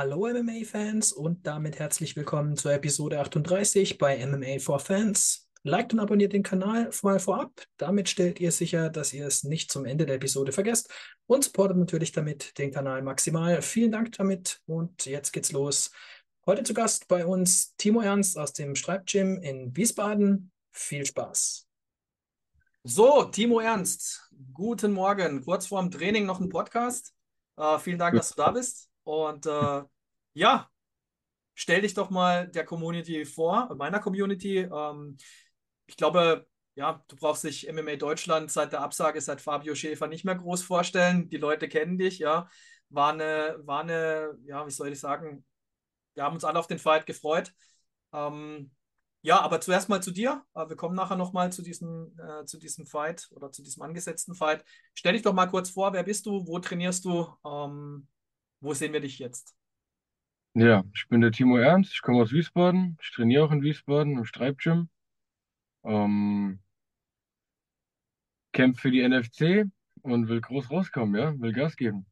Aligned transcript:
Hallo 0.00 0.28
MMA-Fans 0.28 1.12
und 1.12 1.44
damit 1.44 1.80
herzlich 1.80 2.14
willkommen 2.14 2.56
zur 2.56 2.72
Episode 2.72 3.18
38 3.18 3.98
bei 3.98 4.24
MMA 4.24 4.60
for 4.60 4.78
Fans. 4.78 5.50
Liked 5.64 5.92
und 5.92 5.98
abonniert 5.98 6.32
den 6.32 6.44
Kanal 6.44 6.88
mal 7.02 7.18
vorab. 7.18 7.50
Damit 7.78 8.08
stellt 8.08 8.38
ihr 8.38 8.52
sicher, 8.52 8.90
dass 8.90 9.12
ihr 9.12 9.26
es 9.26 9.42
nicht 9.42 9.72
zum 9.72 9.84
Ende 9.84 10.06
der 10.06 10.14
Episode 10.14 10.52
vergesst 10.52 10.88
und 11.26 11.42
supportet 11.42 11.78
natürlich 11.78 12.12
damit 12.12 12.56
den 12.58 12.70
Kanal 12.70 13.02
maximal. 13.02 13.60
Vielen 13.60 13.90
Dank 13.90 14.12
damit 14.12 14.60
und 14.66 15.04
jetzt 15.04 15.32
geht's 15.32 15.50
los. 15.50 15.90
Heute 16.46 16.62
zu 16.62 16.74
Gast 16.74 17.08
bei 17.08 17.26
uns 17.26 17.74
Timo 17.74 18.00
Ernst 18.00 18.38
aus 18.38 18.52
dem 18.52 18.76
Streibgym 18.76 19.42
in 19.42 19.76
Wiesbaden. 19.76 20.52
Viel 20.70 21.06
Spaß. 21.06 21.66
So, 22.84 23.24
Timo 23.24 23.58
Ernst, 23.58 24.30
guten 24.52 24.92
Morgen. 24.92 25.44
Kurz 25.44 25.66
vorm 25.66 25.90
Training 25.90 26.24
noch 26.24 26.38
ein 26.38 26.50
Podcast. 26.50 27.12
Uh, 27.58 27.78
vielen 27.78 27.98
Dank, 27.98 28.14
dass 28.14 28.28
du 28.28 28.36
da 28.36 28.52
bist. 28.52 28.87
Und 29.08 29.46
äh, 29.46 29.82
ja, 30.34 30.70
stell 31.54 31.80
dich 31.80 31.94
doch 31.94 32.10
mal 32.10 32.46
der 32.46 32.66
Community 32.66 33.24
vor, 33.24 33.74
meiner 33.74 34.00
Community. 34.00 34.58
Ähm, 34.58 35.16
ich 35.86 35.96
glaube, 35.96 36.46
ja, 36.74 37.02
du 37.08 37.16
brauchst 37.16 37.42
dich 37.44 37.66
MMA 37.72 37.96
Deutschland 37.96 38.50
seit 38.50 38.72
der 38.72 38.82
Absage, 38.82 39.18
seit 39.22 39.40
Fabio 39.40 39.74
Schäfer 39.74 40.08
nicht 40.08 40.26
mehr 40.26 40.34
groß 40.34 40.62
vorstellen. 40.62 41.30
Die 41.30 41.38
Leute 41.38 41.68
kennen 41.70 41.96
dich, 41.96 42.18
ja. 42.18 42.50
War 42.90 43.14
eine, 43.14 43.56
war 43.62 43.80
eine, 43.80 44.36
ja, 44.44 44.66
wie 44.66 44.70
soll 44.70 44.92
ich 44.92 45.00
sagen, 45.00 45.42
wir 46.12 46.24
haben 46.24 46.34
uns 46.34 46.44
alle 46.44 46.58
auf 46.58 46.66
den 46.66 46.78
Fight 46.78 47.06
gefreut. 47.06 47.54
Ähm, 48.12 48.72
ja, 49.22 49.40
aber 49.40 49.62
zuerst 49.62 49.88
mal 49.88 50.02
zu 50.02 50.10
dir. 50.10 50.44
Äh, 50.54 50.68
wir 50.68 50.76
kommen 50.76 50.94
nachher 50.94 51.16
nochmal 51.16 51.50
zu 51.50 51.62
diesem, 51.62 52.14
äh, 52.18 52.44
zu 52.44 52.58
diesem 52.58 52.84
Fight 52.86 53.26
oder 53.30 53.52
zu 53.52 53.62
diesem 53.62 53.82
angesetzten 53.82 54.34
Fight. 54.34 54.66
Stell 54.92 55.14
dich 55.14 55.22
doch 55.22 55.32
mal 55.32 55.46
kurz 55.46 55.70
vor, 55.70 55.94
wer 55.94 56.02
bist 56.02 56.26
du, 56.26 56.46
wo 56.46 56.58
trainierst 56.58 57.06
du? 57.06 57.26
Ähm, 57.46 58.06
wo 58.60 58.74
sehen 58.74 58.92
wir 58.92 59.00
dich 59.00 59.18
jetzt? 59.18 59.54
Ja, 60.54 60.84
ich 60.94 61.06
bin 61.08 61.20
der 61.20 61.30
Timo 61.30 61.56
Ernst, 61.58 61.92
ich 61.92 62.02
komme 62.02 62.22
aus 62.22 62.32
Wiesbaden, 62.32 62.98
ich 63.00 63.12
trainiere 63.12 63.44
auch 63.44 63.52
in 63.52 63.62
Wiesbaden 63.62 64.18
im 64.18 64.24
Streibgym, 64.24 64.88
ähm, 65.84 66.60
kämpfe 68.52 68.82
für 68.82 68.90
die 68.90 69.02
NFC 69.02 69.70
und 70.02 70.28
will 70.28 70.40
groß 70.40 70.70
rauskommen, 70.70 71.20
ja, 71.20 71.38
will 71.38 71.52
Gas 71.52 71.76
geben. 71.76 72.06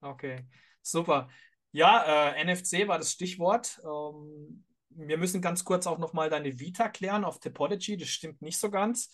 Okay, 0.00 0.44
super. 0.82 1.28
Ja, 1.72 2.32
äh, 2.32 2.44
NFC 2.44 2.88
war 2.88 2.98
das 2.98 3.12
Stichwort. 3.12 3.80
Ähm, 3.84 4.64
wir 4.90 5.18
müssen 5.18 5.42
ganz 5.42 5.64
kurz 5.64 5.86
auch 5.86 5.98
nochmal 5.98 6.30
deine 6.30 6.58
Vita 6.58 6.88
klären 6.88 7.24
auf 7.24 7.38
Topology, 7.38 7.96
das 7.96 8.08
stimmt 8.08 8.42
nicht 8.42 8.58
so 8.58 8.70
ganz. 8.70 9.10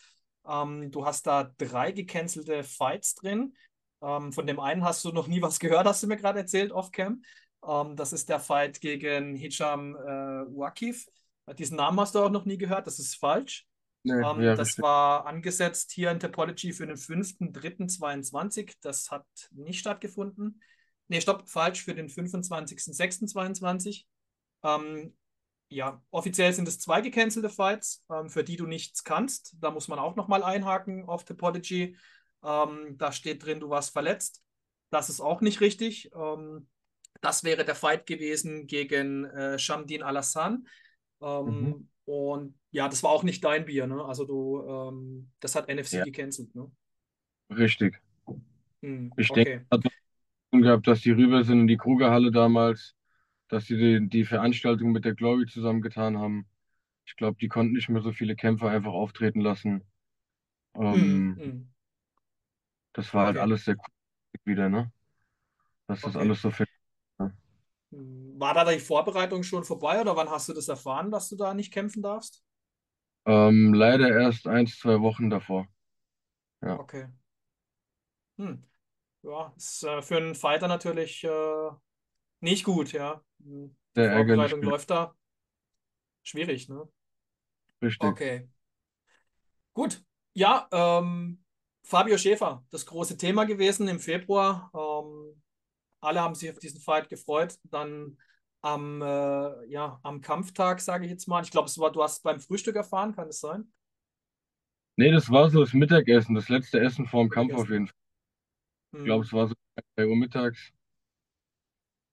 Ähm, 0.47 0.91
du 0.91 1.05
hast 1.05 1.27
da 1.27 1.53
drei 1.59 1.93
gecancelte 1.93 2.65
Fights 2.65 3.15
drin. 3.15 3.55
Ähm, 4.03 4.33
von 4.33 4.47
dem 4.47 4.61
einen 4.61 4.85
hast 4.85 5.05
du 5.05 5.13
noch 5.13 5.29
nie 5.29 5.43
was 5.43 5.59
gehört, 5.59 5.87
hast 5.87 6.03
du 6.03 6.07
mir 6.07 6.17
gerade 6.17 6.41
erzählt, 6.41 6.73
off-cam. 6.73 7.23
Ähm, 7.67 7.97
das 7.97 8.13
ist 8.13 8.29
der 8.29 8.41
Fight 8.41 8.81
gegen 8.81 9.37
Hicham 9.37 9.97
äh, 9.97 10.01
Wakif. 10.57 11.07
Diesen 11.59 11.77
Namen 11.77 11.99
hast 12.01 12.15
du 12.15 12.21
auch 12.21 12.31
noch 12.31 12.45
nie 12.45 12.59
gehört, 12.59 12.87
das 12.87 12.99
ist 12.99 13.17
falsch. 13.17 13.67
Nee, 14.05 14.15
ähm, 14.15 14.41
ja, 14.41 14.55
das 14.57 14.69
richtig. 14.69 14.83
war 14.83 15.27
angesetzt 15.27 15.93
hier 15.93 16.11
in 16.11 16.19
Topology 16.19 16.73
für 16.73 16.87
den 16.87 16.97
5.3.22. 16.97 18.75
Das 18.81 19.11
hat 19.11 19.27
nicht 19.53 19.79
stattgefunden. 19.79 20.61
Nee, 21.09 21.21
stopp, 21.21 21.49
falsch, 21.49 21.85
für 21.85 21.95
den 21.95 22.09
25.06.22. 22.09 24.05
Ähm, 24.65 25.15
ja, 25.69 26.03
offiziell 26.11 26.53
sind 26.53 26.67
es 26.69 26.79
zwei 26.79 27.01
gecancelte 27.01 27.49
Fights, 27.49 28.05
ähm, 28.11 28.29
für 28.29 28.45
die 28.45 28.57
du 28.57 28.67
nichts 28.67 29.05
kannst. 29.05 29.57
Da 29.61 29.71
muss 29.71 29.89
man 29.89 29.99
auch 29.99 30.17
nochmal 30.17 30.43
einhaken 30.43 31.09
auf 31.09 31.25
Topology. 31.25 31.97
Ähm, 32.45 32.97
da 32.99 33.13
steht 33.13 33.45
drin, 33.45 33.61
du 33.61 33.71
warst 33.71 33.93
verletzt. 33.93 34.43
Das 34.91 35.09
ist 35.09 35.21
auch 35.21 35.41
nicht 35.41 35.61
richtig. 35.61 36.11
Ähm, 36.15 36.69
das 37.21 37.45
wäre 37.45 37.65
der 37.65 37.75
Fight 37.75 38.07
gewesen 38.07 38.67
gegen 38.67 39.25
äh, 39.25 39.59
Shamdin 39.59 40.03
Alassan. 40.03 40.67
Ähm, 41.21 41.47
mhm. 41.47 41.89
Und 42.05 42.55
ja, 42.71 42.89
das 42.89 43.03
war 43.03 43.11
auch 43.11 43.23
nicht 43.23 43.45
dein 43.45 43.65
Bier, 43.65 43.87
ne? 43.87 44.05
Also 44.05 44.25
du, 44.25 44.61
ähm, 44.67 45.31
das 45.41 45.55
hat 45.55 45.69
NFC 45.69 45.95
ja. 45.95 46.05
gecancelt, 46.05 46.55
ne? 46.55 46.71
Richtig. 47.51 48.01
Hm, 48.83 49.13
ich 49.17 49.31
okay. 49.31 49.45
denke, 49.45 49.67
hat 49.71 49.85
gehabt, 50.51 50.87
dass 50.87 51.01
die 51.01 51.13
rüber 51.13 51.45
sind 51.45 51.61
in 51.61 51.67
die 51.67 51.77
Krugerhalle 51.77 52.31
damals, 52.31 52.95
dass 53.49 53.67
sie 53.67 53.77
die, 53.77 54.09
die 54.09 54.25
Veranstaltung 54.25 54.93
mit 54.93 55.05
der 55.05 55.15
Glory 55.15 55.47
zusammengetan 55.47 56.19
haben. 56.19 56.47
Ich 57.07 57.17
glaube, 57.17 57.39
die 57.41 57.49
konnten 57.49 57.75
nicht 57.75 57.89
mehr 57.89 58.03
so 58.03 58.13
viele 58.13 58.37
Kämpfer 58.37 58.69
einfach 58.69 58.93
auftreten 58.93 59.41
lassen. 59.41 59.83
Ähm, 60.75 61.37
hm, 61.39 61.72
das 62.95 63.13
war 63.15 63.27
halt 63.27 63.37
alles 63.39 63.65
sehr 63.65 63.77
cool 63.77 63.95
wieder, 64.45 64.69
ne? 64.69 64.93
Dass 65.89 66.03
das 66.05 66.17
Okay. 66.17 66.17
alles 66.17 66.43
so 66.43 66.51
fit. 66.51 66.69
Ne? 67.19 67.35
Hm, 67.93 68.35
war 68.41 68.55
da 68.55 68.65
die 68.65 68.79
Vorbereitung 68.81 69.43
schon 69.45 69.65
vorbei 69.65 70.01
oder 70.01 70.17
wann 70.17 70.31
hast 70.31 70.49
du 70.49 70.53
das 70.53 70.69
erfahren, 70.69 71.11
dass 71.11 71.29
du 71.29 71.37
da 71.37 71.55
nicht 71.55 71.73
kämpfen 71.73 72.03
darfst? 72.03 72.43
Ähm, 73.27 73.75
leider 73.75 74.09
erst 74.17 74.47
eins, 74.47 74.79
zwei 74.79 75.01
Wochen 75.01 75.29
davor. 75.31 75.67
Ja, 76.63 76.81
Okay. 76.81 77.07
Hm. 78.39 78.65
Ja, 79.23 79.53
ist 79.57 79.85
äh, 79.85 80.03
für 80.03 80.17
einen 80.19 80.35
Fighter 80.35 80.69
natürlich 80.69 81.25
äh, 81.25 81.71
nicht 82.41 82.65
gut, 82.65 82.93
ja. 82.93 83.23
Hm, 83.45 83.77
Die 83.97 84.03
sehr 84.03 84.11
ärgerlich 84.13 84.57
Vorbereitung 84.57 84.63
läuft 84.63 84.91
da. 84.91 85.15
Schwierig, 86.25 86.69
ne? 86.69 86.89
Richtig. 87.83 88.17
Okay. 88.17 88.49
Gut. 89.75 90.03
Ja, 90.35 90.69
ähm, 90.73 91.42
Fabio 91.85 92.17
Schäfer, 92.19 92.65
das 92.71 92.87
große 92.87 93.17
Thema 93.17 93.45
gewesen 93.45 93.89
im 93.89 94.01
Februar. 94.01 94.71
Ähm, 94.75 95.43
alle 96.01 96.21
haben 96.23 96.35
sich 96.35 96.51
auf 96.51 96.59
diesen 96.59 96.81
Fight 96.81 97.09
gefreut. 97.09 97.57
Dann 97.65 98.19
am, 98.63 99.03
äh, 99.03 99.67
ja, 99.69 100.01
am 100.03 100.21
Kampftag, 100.21 100.81
sage 100.81 101.07
ich 101.07 101.11
jetzt 101.13 101.29
mal. 101.29 101.43
Ich 101.45 101.51
glaube, 101.51 101.69
es 101.69 101.79
war, 101.79 101.93
du 101.93 102.03
hast 102.03 102.23
beim 102.25 102.41
Frühstück 102.41 102.77
erfahren, 102.77 103.15
kann 103.15 103.29
es 103.29 103.41
sein? 103.41 103.73
Nee, 104.97 105.11
das 105.11 105.29
war 105.31 105.51
so 105.51 105.61
das 105.61 105.75
Mittagessen, 105.75 106.35
das 106.35 106.49
letzte 106.49 106.81
Essen 106.81 107.07
vor 107.07 107.23
dem 107.23 107.29
Kampf 107.29 107.53
auf 107.53 107.69
jeden 107.69 107.89
Fall. 107.89 107.95
Ich 108.97 109.05
glaube, 109.05 109.23
Hm. 109.23 109.27
es 109.27 109.33
war 109.35 109.49
so 109.49 109.55
3 109.97 110.07
Uhr 110.07 110.17
mittags. 110.17 110.73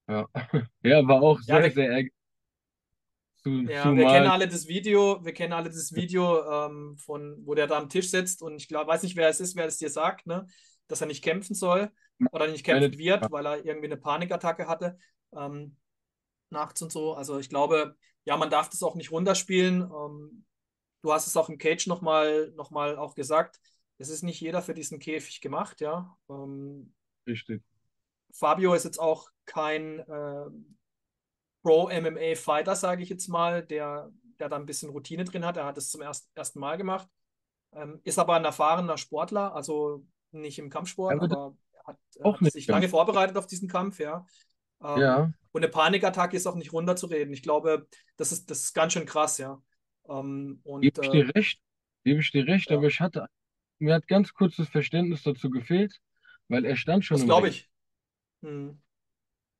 Ja. 0.07 0.27
Ja, 0.83 1.07
war 1.07 1.21
auch 1.21 1.39
Ja, 1.45 1.61
sehr, 1.61 1.63
wir, 1.63 1.71
sehr 1.71 1.85
ärgerlich. 1.89 2.13
Zu, 3.43 3.49
ja, 3.61 3.95
wir 3.95 4.05
kennen 4.05 4.27
alle 4.27 4.47
das 4.47 4.67
Video, 4.67 5.23
wir 5.23 5.33
kennen 5.33 5.53
alle 5.53 5.69
das 5.69 5.93
Video, 5.93 6.43
ähm, 6.43 6.97
von, 6.97 7.37
wo 7.45 7.55
der 7.55 7.67
da 7.67 7.77
am 7.77 7.89
Tisch 7.89 8.09
sitzt 8.09 8.41
und 8.41 8.57
ich 8.57 8.67
glaube, 8.67 8.89
weiß 8.89 9.03
nicht, 9.03 9.15
wer 9.15 9.29
es 9.29 9.39
ist, 9.39 9.55
wer 9.55 9.65
es 9.65 9.77
dir 9.77 9.89
sagt, 9.89 10.27
ne? 10.27 10.45
Dass 10.87 11.01
er 11.01 11.07
nicht 11.07 11.23
kämpfen 11.23 11.55
soll 11.55 11.89
oder 12.31 12.47
nicht 12.47 12.65
kämpfen 12.65 12.97
wird, 12.97 13.31
weil 13.31 13.45
er 13.45 13.65
irgendwie 13.65 13.85
eine 13.85 13.97
Panikattacke 13.97 14.67
hatte. 14.67 14.97
Ähm, 15.33 15.77
nachts 16.49 16.81
und 16.81 16.91
so. 16.91 17.13
Also 17.13 17.39
ich 17.39 17.49
glaube, 17.49 17.95
ja, 18.25 18.35
man 18.37 18.49
darf 18.49 18.69
das 18.69 18.83
auch 18.83 18.95
nicht 18.95 19.11
runterspielen. 19.11 19.81
Ähm, 19.81 20.45
du 21.01 21.13
hast 21.13 21.27
es 21.27 21.37
auch 21.37 21.49
im 21.49 21.57
Cage 21.57 21.87
nochmal 21.87 22.51
noch 22.55 22.71
mal 22.71 22.97
auch 22.97 23.15
gesagt. 23.15 23.59
Es 23.97 24.09
ist 24.09 24.23
nicht 24.23 24.39
jeder 24.41 24.61
für 24.61 24.73
diesen 24.73 24.99
Käfig 24.99 25.41
gemacht, 25.41 25.81
ja. 25.81 26.17
Ähm, 26.29 26.93
richtig. 27.27 27.61
Fabio 28.31 28.73
ist 28.73 28.85
jetzt 28.85 28.99
auch 28.99 29.29
kein 29.45 29.99
äh, 29.99 30.45
Pro-MMA-Fighter, 31.63 32.75
sage 32.75 33.03
ich 33.03 33.09
jetzt 33.09 33.27
mal, 33.27 33.63
der, 33.63 34.11
der 34.39 34.49
da 34.49 34.55
ein 34.55 34.65
bisschen 34.65 34.89
Routine 34.89 35.25
drin 35.25 35.45
hat. 35.45 35.57
Er 35.57 35.65
hat 35.65 35.77
es 35.77 35.89
zum 35.89 36.01
erst, 36.01 36.29
ersten 36.35 36.59
Mal 36.59 36.77
gemacht. 36.77 37.07
Ähm, 37.73 37.99
ist 38.03 38.17
aber 38.17 38.35
ein 38.35 38.45
erfahrener 38.45 38.97
Sportler, 38.97 39.53
also 39.53 40.05
nicht 40.31 40.59
im 40.59 40.69
Kampfsport, 40.69 41.13
Er 41.15 41.21
wird 41.21 41.31
aber 41.33 41.55
er 41.73 41.87
hat, 41.87 41.97
auch 42.23 42.41
hat 42.41 42.51
sich 42.51 42.67
lange 42.67 42.89
vorbereitet 42.89 43.37
auf 43.37 43.47
diesen 43.47 43.67
Kampf, 43.67 43.99
ja. 43.99 44.25
Ähm, 44.83 44.99
Ja, 44.99 45.31
und 45.51 45.63
eine 45.63 45.71
Panikattacke 45.71 46.37
ist 46.37 46.47
auch 46.47 46.55
nicht 46.55 46.73
runterzureden. 46.73 47.33
Ich 47.33 47.43
glaube, 47.43 47.87
das 48.17 48.31
ist, 48.31 48.49
das 48.49 48.59
ist 48.59 48.73
ganz 48.73 48.93
schön 48.93 49.05
krass, 49.05 49.37
ja. 49.37 49.61
Ähm, 50.07 50.61
und 50.63 50.81
gebe 50.81 51.01
ich 51.01 51.09
äh, 51.09 51.11
dir 51.11 51.35
recht, 51.35 51.61
gebe 52.03 52.19
ich 52.21 52.31
dir 52.31 52.47
recht, 52.47 52.71
aber 52.71 52.83
ja, 52.83 52.87
ich 52.87 52.99
hatte, 52.99 53.27
mir 53.79 53.93
hat 53.95 54.07
ganz 54.07 54.33
kurz 54.33 54.55
das 54.55 54.69
Verständnis 54.69 55.23
dazu 55.23 55.49
gefehlt, 55.49 55.99
weil 56.47 56.65
er 56.65 56.75
stand 56.75 57.05
schon 57.05 57.17
das 57.17 57.25
glaube 57.25 57.49
ich. 57.49 57.69
Hm. 58.41 58.81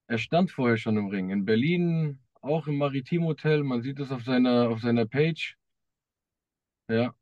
Er 0.10 0.18
stand 0.18 0.52
vorher 0.52 0.76
schon 0.76 0.98
im 0.98 1.08
Ring. 1.08 1.30
In 1.30 1.46
Berlin, 1.46 2.20
auch 2.42 2.68
im 2.68 2.78
Maritim 2.78 3.24
Hotel. 3.24 3.64
Man 3.64 3.82
sieht 3.82 3.98
es 4.02 4.12
auf 4.12 4.24
seiner, 4.26 4.68
auf 4.70 4.82
seiner 4.82 5.06
Page. 5.06 5.56
Ja, 6.88 7.14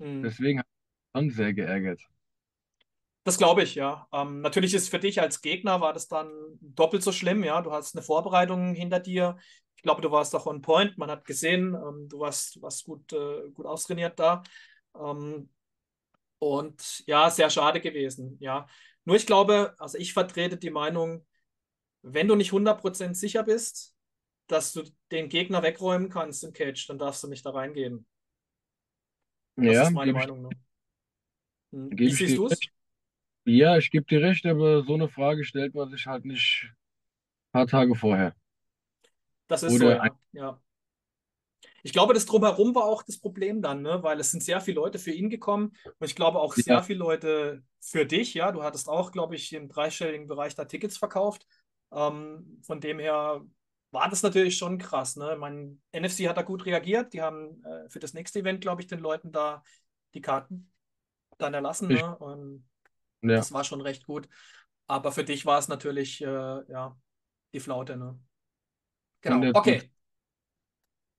Hm. 0.00 0.24
deswegen 0.24 0.60
hat 0.60 0.66
er 1.12 1.20
schon 1.20 1.30
sehr 1.30 1.52
geärgert. 1.54 2.00
Das 3.24 3.36
glaube 3.38 3.62
ich, 3.62 3.74
ja. 3.74 4.08
Ähm, 4.12 4.40
natürlich 4.40 4.72
ist 4.74 4.88
für 4.88 4.98
dich 4.98 5.20
als 5.20 5.42
Gegner 5.42 5.80
war 5.80 5.92
das 5.92 6.08
dann 6.08 6.30
doppelt 6.60 7.02
so 7.02 7.12
schlimm, 7.12 7.44
ja. 7.44 7.60
Du 7.62 7.70
hast 7.72 7.94
eine 7.94 8.02
Vorbereitung 8.02 8.74
hinter 8.74 8.98
dir. 9.00 9.36
Ich 9.76 9.82
glaube, 9.82 10.00
du 10.02 10.10
warst 10.10 10.34
auch 10.34 10.46
on 10.46 10.62
point. 10.62 10.96
Man 10.98 11.10
hat 11.10 11.24
gesehen, 11.26 11.74
ähm, 11.74 12.08
du 12.08 12.20
warst, 12.20 12.56
du 12.56 12.62
warst 12.62 12.84
gut, 12.84 13.12
äh, 13.12 13.50
gut 13.52 13.66
austrainiert 13.66 14.18
da. 14.18 14.42
Ähm, 14.98 15.50
und 16.38 17.04
ja, 17.06 17.30
sehr 17.30 17.50
schade 17.50 17.80
gewesen, 17.80 18.36
ja. 18.40 18.66
Nur 19.04 19.16
ich 19.16 19.26
glaube, 19.26 19.74
also 19.78 19.98
ich 19.98 20.12
vertrete 20.14 20.56
die 20.58 20.70
Meinung, 20.70 21.26
wenn 22.02 22.28
du 22.28 22.34
nicht 22.36 22.52
100% 22.52 23.16
sicher 23.16 23.42
bist, 23.42 23.96
dass 24.48 24.72
du 24.72 24.82
den 25.12 25.28
Gegner 25.28 25.62
wegräumen 25.62 26.08
kannst 26.10 26.44
im 26.44 26.52
Cage, 26.52 26.86
dann 26.88 26.98
darfst 26.98 27.22
du 27.24 27.28
nicht 27.28 27.44
da 27.46 27.50
reingehen. 27.50 28.06
Das 29.62 29.74
Ja, 29.74 29.82
ist 29.82 29.92
meine 29.92 30.12
Meinung, 30.12 30.42
ne? 30.42 30.50
Hm. 31.72 31.92
Wie 31.98 32.12
siehst 32.12 32.36
dir 32.36 32.36
du 32.36 32.46
es? 32.46 32.52
recht. 32.52 32.72
Ja, 33.46 33.78
ich 33.78 33.90
gebe 33.90 34.06
dir 34.06 34.22
recht, 34.22 34.46
aber 34.46 34.84
so 34.84 34.94
eine 34.94 35.08
Frage 35.08 35.44
stellt 35.44 35.74
man 35.74 35.90
sich 35.90 36.06
halt 36.06 36.24
nicht 36.24 36.72
paar 37.52 37.66
Tage 37.68 37.94
vorher. 37.96 38.34
Das 39.48 39.62
ist 39.62 39.72
Oder 39.72 39.86
so, 39.86 39.90
ja. 39.96 40.18
ja. 40.32 40.60
Ich 41.82 41.92
glaube, 41.92 42.14
das 42.14 42.26
Drumherum 42.26 42.74
war 42.74 42.84
auch 42.84 43.02
das 43.02 43.18
Problem 43.18 43.62
dann, 43.62 43.82
ne? 43.82 44.02
weil 44.02 44.20
es 44.20 44.30
sind 44.30 44.42
sehr 44.42 44.60
viele 44.60 44.76
Leute 44.76 44.98
für 44.98 45.10
ihn 45.12 45.30
gekommen 45.30 45.72
und 45.98 46.06
ich 46.06 46.14
glaube 46.14 46.38
auch 46.40 46.54
sehr 46.54 46.76
ja. 46.76 46.82
viele 46.82 46.98
Leute 46.98 47.62
für 47.80 48.04
dich. 48.06 48.34
Ja, 48.34 48.52
du 48.52 48.62
hattest 48.62 48.88
auch, 48.88 49.12
glaube 49.12 49.34
ich, 49.36 49.52
im 49.52 49.68
dreistelligen 49.68 50.26
Bereich 50.26 50.54
da 50.54 50.64
Tickets 50.64 50.96
verkauft. 50.98 51.46
Ähm, 51.92 52.60
von 52.62 52.80
dem 52.80 52.98
her 52.98 53.42
war 53.90 54.08
das 54.08 54.22
natürlich 54.22 54.56
schon 54.56 54.78
krass. 54.78 55.16
Ne? 55.16 55.36
Mein 55.38 55.82
NFC 55.92 56.28
hat 56.28 56.36
da 56.36 56.42
gut 56.42 56.66
reagiert. 56.66 57.12
Die 57.12 57.22
haben 57.22 57.62
äh, 57.64 57.88
für 57.88 57.98
das 57.98 58.14
nächste 58.14 58.40
Event, 58.40 58.60
glaube 58.60 58.82
ich, 58.82 58.86
den 58.88 59.00
Leuten 59.00 59.32
da 59.32 59.62
die 60.14 60.20
Karten 60.20 60.72
dann 61.38 61.54
erlassen. 61.54 61.88
Ne? 61.88 62.16
Und 62.18 62.68
ja. 63.22 63.36
das 63.36 63.52
war 63.52 63.64
schon 63.64 63.80
recht 63.80 64.06
gut. 64.06 64.28
Aber 64.86 65.12
für 65.12 65.24
dich 65.24 65.46
war 65.46 65.58
es 65.58 65.68
natürlich 65.68 66.20
äh, 66.20 66.26
ja, 66.26 66.96
die 67.52 67.60
Flaute. 67.60 67.96
Ne? 67.96 68.18
Genau. 69.20 69.58
Okay. 69.58 69.90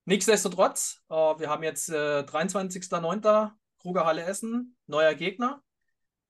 Nichtsdestotrotz, 0.06 1.04
äh, 1.10 1.14
wir 1.14 1.50
haben 1.50 1.64
jetzt 1.64 1.90
äh, 1.90 2.24
23.09. 2.24 3.52
Krugerhalle 3.78 4.24
Essen, 4.24 4.78
neuer 4.88 5.16
Gegner. 5.16 5.64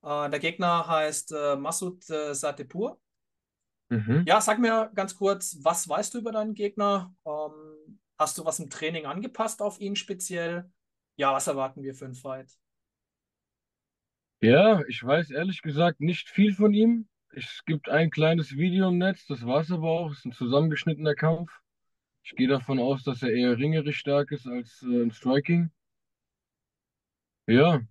Äh, 0.02 0.30
der 0.30 0.38
Gegner 0.38 0.86
heißt 0.86 1.32
äh, 1.32 1.56
Masud 1.56 2.08
äh, 2.10 2.34
Satepur. 2.34 3.01
Mhm. 3.92 4.24
Ja, 4.26 4.40
sag 4.40 4.58
mir 4.58 4.90
ganz 4.94 5.14
kurz, 5.14 5.58
was 5.60 5.86
weißt 5.86 6.14
du 6.14 6.18
über 6.18 6.32
deinen 6.32 6.54
Gegner? 6.54 7.14
Ähm, 7.26 8.00
hast 8.18 8.38
du 8.38 8.44
was 8.46 8.58
im 8.58 8.70
Training 8.70 9.04
angepasst 9.04 9.60
auf 9.60 9.78
ihn 9.80 9.96
speziell? 9.96 10.72
Ja, 11.16 11.34
was 11.34 11.46
erwarten 11.46 11.82
wir 11.82 11.94
für 11.94 12.06
einen 12.06 12.14
Fight? 12.14 12.58
Ja, 14.40 14.82
ich 14.88 15.04
weiß 15.04 15.30
ehrlich 15.30 15.60
gesagt 15.60 16.00
nicht 16.00 16.30
viel 16.30 16.54
von 16.54 16.72
ihm. 16.72 17.06
Es 17.34 17.64
gibt 17.66 17.90
ein 17.90 18.10
kleines 18.10 18.56
Video 18.56 18.88
im 18.88 18.96
Netz, 18.96 19.26
das 19.26 19.44
war 19.46 19.60
es 19.60 19.70
aber 19.70 19.90
auch. 19.90 20.10
Es 20.10 20.20
ist 20.20 20.24
ein 20.24 20.32
zusammengeschnittener 20.32 21.14
Kampf. 21.14 21.52
Ich 22.24 22.34
gehe 22.34 22.48
davon 22.48 22.78
aus, 22.78 23.02
dass 23.02 23.22
er 23.22 23.30
eher 23.30 23.58
ringerisch 23.58 23.98
stark 23.98 24.32
ist 24.32 24.46
als 24.46 24.82
äh, 24.82 25.02
im 25.02 25.10
Striking. 25.10 25.70
Ja, 27.46 27.82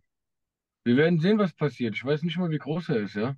wir 0.83 0.97
werden 0.97 1.19
sehen, 1.19 1.38
was 1.38 1.54
passiert. 1.54 1.94
Ich 1.94 2.04
weiß 2.04 2.24
nicht 2.24 2.38
mal, 2.38 2.50
wie 2.50 2.57
groß 2.57 2.89
er 2.89 3.01
ist, 3.01 3.13
ja. 3.13 3.36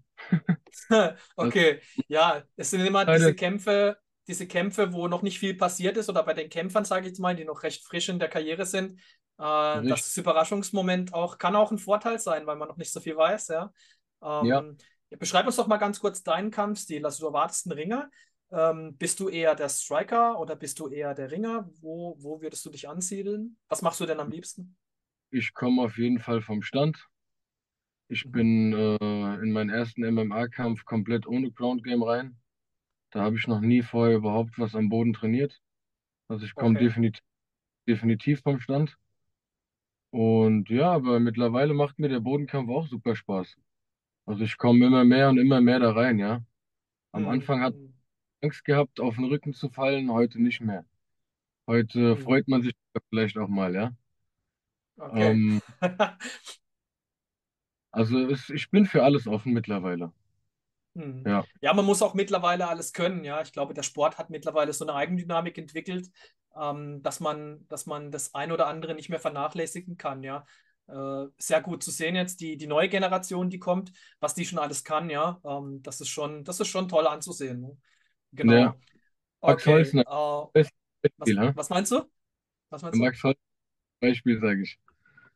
okay, 1.36 1.82
ja, 2.08 2.44
es 2.56 2.70
sind 2.72 2.82
immer 2.82 3.06
diese 3.06 3.36
Kämpfe, 3.36 3.98
diese 4.28 4.48
Kämpfe, 4.48 4.94
wo 4.94 5.08
noch 5.08 5.22
nicht 5.22 5.40
viel 5.40 5.56
passiert 5.56 5.98
ist, 5.98 6.10
oder 6.10 6.24
bei 6.24 6.34
den 6.34 6.50
Kämpfern, 6.50 6.86
sage 6.86 7.02
ich 7.02 7.08
jetzt 7.08 7.20
mal, 7.20 7.36
die 7.36 7.46
noch 7.46 7.64
recht 7.64 7.86
frisch 7.86 8.10
in 8.10 8.20
der 8.20 8.30
Karriere 8.30 8.66
sind. 8.66 9.00
Äh, 9.38 9.88
das 9.88 10.16
Überraschungsmoment 10.18 11.14
auch 11.14 11.38
kann 11.38 11.56
auch 11.56 11.72
ein 11.72 11.80
Vorteil 11.80 12.20
sein, 12.20 12.46
weil 12.46 12.56
man 12.56 12.68
noch 12.68 12.78
nicht 12.78 12.92
so 12.92 13.00
viel 13.00 13.18
weiß, 13.18 13.50
ja. 13.50 13.72
Ähm, 14.22 14.46
ja. 14.46 14.64
Beschreib 15.18 15.46
uns 15.46 15.58
doch 15.58 15.68
mal 15.68 15.78
ganz 15.78 16.00
kurz 16.00 16.24
deinen 16.24 16.52
Kampfstil. 16.52 17.06
Also 17.06 17.24
du 17.24 17.28
erwartest 17.28 17.68
einen 17.68 17.78
Ringer. 17.78 18.10
Ähm, 18.52 18.96
bist 18.98 19.20
du 19.20 19.30
eher 19.30 19.56
der 19.56 19.70
Striker 19.70 20.40
oder 20.40 20.56
bist 20.56 20.80
du 20.80 20.88
eher 20.88 21.14
der 21.14 21.32
Ringer? 21.32 21.70
Wo, 21.82 22.16
wo 22.20 22.42
würdest 22.42 22.66
du 22.66 22.70
dich 22.70 22.88
ansiedeln? 22.88 23.58
Was 23.68 23.82
machst 23.82 24.00
du 24.00 24.06
denn 24.06 24.20
am 24.20 24.30
liebsten? 24.30 24.76
Ich 25.30 25.54
komme 25.54 25.82
auf 25.82 25.98
jeden 25.98 26.20
Fall 26.20 26.42
vom 26.42 26.62
Stand. 26.62 27.08
Ich 28.14 28.32
bin 28.32 28.74
äh, 28.74 29.36
in 29.42 29.52
meinen 29.54 29.72
ersten 29.72 30.08
MMA-Kampf 30.08 30.86
komplett 30.86 31.26
ohne 31.26 31.50
Ground 31.50 31.84
Game 31.84 32.04
rein. 32.04 32.38
Da 33.10 33.24
habe 33.24 33.38
ich 33.38 33.48
noch 33.48 33.60
nie 33.60 33.82
vorher 33.82 34.18
überhaupt 34.18 34.60
was 34.60 34.76
am 34.76 34.88
Boden 34.90 35.14
trainiert. 35.14 35.60
Also 36.28 36.46
ich 36.46 36.54
komme 36.54 36.76
okay. 36.76 36.86
definitiv, 36.86 37.24
definitiv 37.88 38.42
vom 38.42 38.60
Stand. 38.60 39.00
Und 40.12 40.70
ja, 40.70 40.92
aber 40.92 41.20
mittlerweile 41.20 41.74
macht 41.74 41.98
mir 41.98 42.08
der 42.08 42.20
Bodenkampf 42.20 42.70
auch 42.70 42.86
super 42.86 43.16
Spaß. 43.16 43.58
Also 44.28 44.44
ich 44.44 44.58
komme 44.60 44.86
immer 44.86 45.04
mehr 45.06 45.30
und 45.30 45.40
immer 45.40 45.60
mehr 45.60 45.80
da 45.80 45.92
rein, 45.94 46.20
ja. 46.20 46.44
Am 47.14 47.24
mhm. 47.24 47.30
Anfang 47.30 47.62
hat 47.62 47.74
Angst 48.44 48.64
gehabt, 48.64 49.00
auf 49.00 49.16
den 49.16 49.26
Rücken 49.26 49.54
zu 49.54 49.70
fallen, 49.70 50.12
heute 50.12 50.40
nicht 50.40 50.62
mehr. 50.62 50.86
Heute 51.66 52.14
mhm. 52.14 52.18
freut 52.18 52.48
man 52.48 52.62
sich 52.62 52.76
vielleicht 53.10 53.40
auch 53.40 53.48
mal, 53.48 53.74
ja. 53.74 53.92
Okay. 54.98 55.32
Ähm, 55.32 55.62
Also 57.94 58.18
es, 58.28 58.50
ich 58.50 58.72
bin 58.72 58.86
für 58.86 59.04
alles 59.04 59.28
offen 59.28 59.54
mittlerweile. 59.54 60.12
Hm. 60.96 61.24
Ja. 61.26 61.46
ja, 61.62 61.74
man 61.74 61.86
muss 61.86 62.02
auch 62.02 62.16
mittlerweile 62.16 62.68
alles 62.68 62.92
können. 62.92 63.24
Ja, 63.24 63.42
ich 63.42 63.52
glaube, 63.52 63.74
der 63.74 63.84
Sport 63.84 64.18
hat 64.18 64.30
mittlerweile 64.30 64.74
so 64.74 64.86
eine 64.86 64.96
Eigendynamik 64.96 65.58
entwickelt, 65.58 66.10
ähm, 66.60 67.02
dass 67.04 67.20
man, 67.20 67.66
dass 67.68 67.86
man 67.86 68.12
das 68.12 68.34
ein 68.34 68.52
oder 68.52 68.68
andere 68.68 68.96
nicht 68.96 69.10
mehr 69.10 69.20
vernachlässigen 69.20 69.96
kann. 69.96 70.24
Ja, 70.24 70.46
äh, 70.88 71.26
sehr 71.38 71.62
gut 71.62 71.84
zu 71.84 71.92
sehen 71.92 72.16
jetzt 72.16 72.42
die, 72.42 72.58
die 72.58 72.68
neue 72.68 72.90
Generation, 72.90 73.50
die 73.50 73.60
kommt, 73.60 73.94
was 74.20 74.34
die 74.34 74.46
schon 74.46 74.60
alles 74.60 74.84
kann. 74.84 75.10
Ja, 75.12 75.40
ähm, 75.46 75.82
das 75.84 76.02
ist 76.02 76.10
schon, 76.10 76.44
das 76.44 76.60
ist 76.60 76.68
schon 76.68 76.90
toll 76.90 77.06
anzusehen. 77.06 77.62
Ne? 77.62 77.78
Genau. 78.34 78.54
Ja. 78.54 78.76
Max 79.42 79.64
okay. 79.64 79.74
Holzner. 79.74 80.50
Äh, 80.54 80.64
Beispiel, 81.04 81.38
was, 81.38 81.56
was, 81.56 81.70
meinst 81.70 81.92
du? 81.92 82.04
Was 82.70 82.82
meinst 82.82 82.98
du? 82.98 83.04
Max 83.04 83.24
Holzner 83.24 83.44
Beispiel, 84.00 84.40
sage 84.40 84.64
ich. 84.64 84.80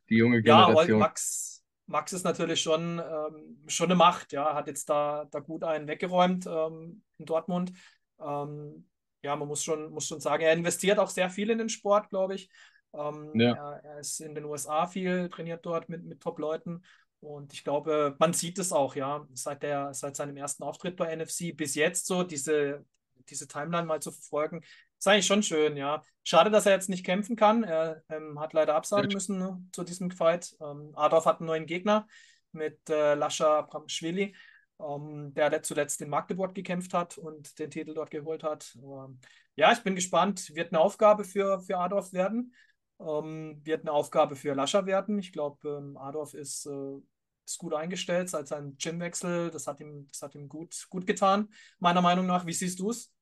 Die 0.10 0.16
junge 0.16 0.42
Generation. 0.42 0.90
Ja, 0.90 0.98
Max, 0.98 1.57
Max 1.88 2.14
ist 2.14 2.24
natürlich 2.24 2.62
schon, 2.62 3.00
ähm, 3.00 3.58
schon 3.68 3.88
eine 3.88 3.96
Macht, 3.96 4.34
ja, 4.34 4.54
hat 4.54 4.68
jetzt 4.68 4.90
da, 4.90 5.26
da 5.32 5.40
gut 5.40 5.64
einen 5.64 5.88
weggeräumt 5.88 6.46
ähm, 6.46 7.02
in 7.18 7.26
Dortmund. 7.26 7.72
Ähm, 8.20 8.88
ja, 9.24 9.36
man 9.36 9.48
muss 9.48 9.64
schon, 9.64 9.92
muss 9.92 10.08
schon 10.08 10.20
sagen, 10.20 10.44
er 10.44 10.54
investiert 10.54 11.00
auch 11.00 11.10
sehr 11.10 11.30
viel 11.30 11.50
in 11.50 11.58
den 11.58 11.70
Sport, 11.70 12.10
glaube 12.10 12.36
ich. 12.36 12.50
Ähm, 12.94 13.32
ja. 13.34 13.54
er, 13.54 13.84
er, 13.84 14.00
ist 14.00 14.20
in 14.20 14.36
den 14.36 14.46
USA 14.46 14.86
viel, 14.88 15.30
trainiert 15.30 15.66
dort 15.66 15.90
mit, 15.90 16.04
mit 16.04 16.22
Top-Leuten. 16.22 16.84
Und 17.20 17.54
ich 17.54 17.64
glaube, 17.64 18.16
man 18.20 18.34
sieht 18.34 18.60
es 18.60 18.72
auch, 18.72 18.96
ja, 18.96 19.26
seit, 19.34 19.64
der, 19.64 19.94
seit 19.94 20.16
seinem 20.16 20.38
ersten 20.38 20.64
Auftritt 20.64 20.98
bei 20.98 21.16
NFC 21.16 21.56
bis 21.56 21.74
jetzt 21.76 22.06
so, 22.06 22.24
diese, 22.24 22.86
diese 23.30 23.48
Timeline 23.48 23.88
mal 23.88 24.02
zu 24.02 24.12
verfolgen, 24.12 24.62
ist 25.00 25.08
eigentlich 25.08 25.28
schon 25.28 25.44
schön, 25.44 25.78
ja. 25.78 26.02
Schade, 26.24 26.50
dass 26.50 26.66
er 26.66 26.74
jetzt 26.74 26.90
nicht 26.90 27.06
kämpfen 27.06 27.36
kann. 27.36 27.64
Er 27.64 28.04
ähm, 28.10 28.40
hat 28.40 28.54
leider 28.54 28.76
absagen 28.76 29.12
müssen 29.14 29.38
ne, 29.38 29.64
zu 29.72 29.84
diesem 29.84 30.12
Fight. 30.12 30.56
Ähm, 30.60 30.92
Adolf 30.96 31.26
hat 31.26 31.40
einen 31.40 31.48
neuen 31.48 31.66
Gegner 31.66 32.08
mit 32.52 32.90
äh, 32.90 33.14
Lascha 33.14 33.62
Bramschwili, 33.62 34.36
ähm, 34.80 35.34
der 35.34 35.64
zuletzt 35.64 36.02
in 36.02 36.10
Magdeburg 36.10 36.54
gekämpft 36.54 36.94
hat 36.94 37.18
und 37.18 37.58
den 37.60 37.70
Titel 37.70 37.94
dort 37.94 38.12
geholt 38.12 38.44
hat. 38.44 38.76
Ähm, 38.76 39.20
ja, 39.56 39.72
ich 39.72 39.84
bin 39.84 39.96
gespannt. 39.96 40.54
Wird 40.56 40.72
eine 40.72 40.82
Aufgabe 40.82 41.24
für, 41.24 41.60
für 41.62 41.78
Adolf 41.78 42.14
werden. 42.14 42.54
Ähm, 43.00 43.62
wird 43.64 43.82
eine 43.82 43.92
Aufgabe 43.92 44.36
für 44.36 44.54
Lascha 44.54 44.86
werden. 44.86 45.20
Ich 45.20 45.32
glaube, 45.32 45.70
ähm, 45.70 45.98
Adolf 45.98 46.34
ist, 46.34 46.66
äh, 46.66 46.98
ist 47.46 47.58
gut 47.58 47.74
eingestellt 47.74 48.30
seit 48.30 48.48
seinem 48.48 48.76
Gymwechsel. 48.78 49.52
Das 49.52 49.68
hat 49.68 49.80
ihm, 49.80 50.08
das 50.12 50.22
hat 50.22 50.36
ihm 50.36 50.50
gut, 50.50 50.88
gut 50.90 51.08
getan, 51.08 51.50
meiner 51.80 52.02
Meinung 52.02 52.26
nach. 52.26 52.46
Wie 52.46 52.54
siehst 52.54 52.80
du 52.80 52.90
es? 52.90 53.14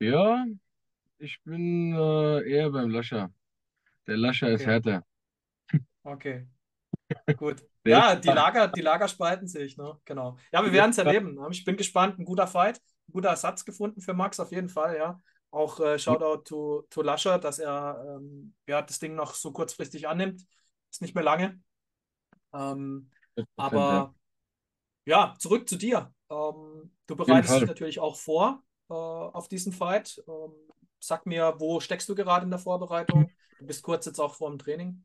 Ja, 0.00 0.46
ich 1.18 1.42
bin 1.44 1.92
äh, 1.94 2.50
eher 2.50 2.70
beim 2.70 2.88
Lascher. 2.88 3.30
Der 4.06 4.16
Lascher 4.16 4.50
ist 4.50 4.64
härter. 4.64 5.04
Okay. 6.02 6.48
Gut. 7.36 7.62
Ja, 7.84 8.16
die 8.16 8.28
Lager, 8.28 8.68
die 8.68 8.80
Lager 8.80 9.08
spalten 9.08 9.46
sich, 9.46 9.76
ne? 9.76 9.98
Genau. 10.06 10.38
Ja, 10.52 10.64
wir 10.64 10.72
werden 10.72 10.92
es 10.92 10.98
erleben. 10.98 11.34
Ne? 11.34 11.48
Ich 11.50 11.64
bin 11.64 11.76
gespannt. 11.76 12.18
Ein 12.18 12.24
guter 12.24 12.46
Fight, 12.46 12.78
ein 13.08 13.12
guter 13.12 13.28
Ersatz 13.28 13.64
gefunden 13.64 14.00
für 14.00 14.14
Max 14.14 14.40
auf 14.40 14.52
jeden 14.52 14.70
Fall, 14.70 14.96
ja. 14.96 15.20
Auch 15.50 15.78
äh, 15.80 15.98
Shoutout 15.98 16.44
to, 16.44 16.86
to 16.88 17.02
Lascher, 17.02 17.38
dass 17.38 17.58
er 17.58 18.02
ähm, 18.16 18.54
ja, 18.66 18.80
das 18.80 19.00
Ding 19.00 19.14
noch 19.14 19.34
so 19.34 19.52
kurzfristig 19.52 20.08
annimmt. 20.08 20.46
Ist 20.90 21.02
nicht 21.02 21.14
mehr 21.14 21.24
lange. 21.24 21.60
Ähm, 22.54 23.10
aber 23.56 24.14
ja, 25.04 25.34
zurück 25.38 25.68
zu 25.68 25.76
dir. 25.76 26.14
Ähm, 26.30 26.90
du 27.06 27.16
bereitest 27.16 27.54
dich 27.54 27.68
natürlich 27.68 28.00
auch 28.00 28.16
vor 28.16 28.62
äh, 28.90 28.92
auf 28.92 29.48
diesen 29.48 29.72
Fight. 29.72 30.22
Ähm, 30.28 30.52
sag 30.98 31.24
mir, 31.26 31.54
wo 31.58 31.80
steckst 31.80 32.08
du 32.08 32.14
gerade 32.14 32.44
in 32.44 32.50
der 32.50 32.58
Vorbereitung? 32.58 33.30
Du 33.58 33.66
bist 33.66 33.82
kurz 33.82 34.06
jetzt 34.06 34.18
auch 34.18 34.34
vor 34.34 34.50
dem 34.50 34.58
Training. 34.58 35.04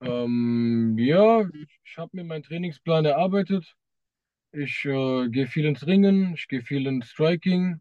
Ähm, 0.00 0.96
ja, 0.98 1.48
ich 1.84 1.98
habe 1.98 2.10
mir 2.12 2.24
meinen 2.24 2.44
Trainingsplan 2.44 3.04
erarbeitet. 3.04 3.74
Ich 4.52 4.84
äh, 4.84 5.28
gehe 5.28 5.46
viel 5.46 5.66
ins 5.66 5.86
Ringen, 5.86 6.34
ich 6.34 6.48
gehe 6.48 6.62
viel 6.62 6.86
ins 6.86 7.08
Striking. 7.08 7.80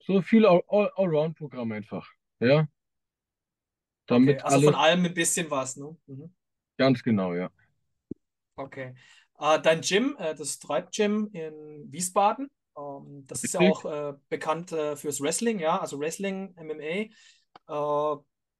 So 0.00 0.22
viel 0.22 0.46
Allround-Programm 0.46 1.72
einfach. 1.72 2.08
Ja. 2.38 2.68
Damit 4.06 4.36
okay, 4.36 4.44
also 4.44 4.56
alles... 4.56 4.66
von 4.66 4.74
allem 4.74 5.04
ein 5.06 5.14
bisschen 5.14 5.50
was, 5.50 5.76
ne? 5.76 5.96
Mhm. 6.06 6.32
Ganz 6.76 7.02
genau, 7.02 7.34
ja. 7.34 7.50
Okay. 8.56 8.94
Äh, 9.38 9.60
dein 9.60 9.80
Gym, 9.80 10.16
äh, 10.18 10.34
das 10.34 10.58
Tribe 10.58 10.88
Gym 10.92 11.30
in 11.32 11.90
Wiesbaden, 11.90 12.50
ähm, 12.76 13.24
das 13.26 13.44
ist 13.44 13.54
ja 13.54 13.60
auch 13.60 13.84
äh, 13.84 14.14
bekannt 14.28 14.72
äh, 14.72 14.96
fürs 14.96 15.20
Wrestling, 15.20 15.58
ja, 15.58 15.80
also 15.80 15.98
Wrestling, 15.98 16.54
MMA. 16.56 17.08
Äh, 17.68 18.16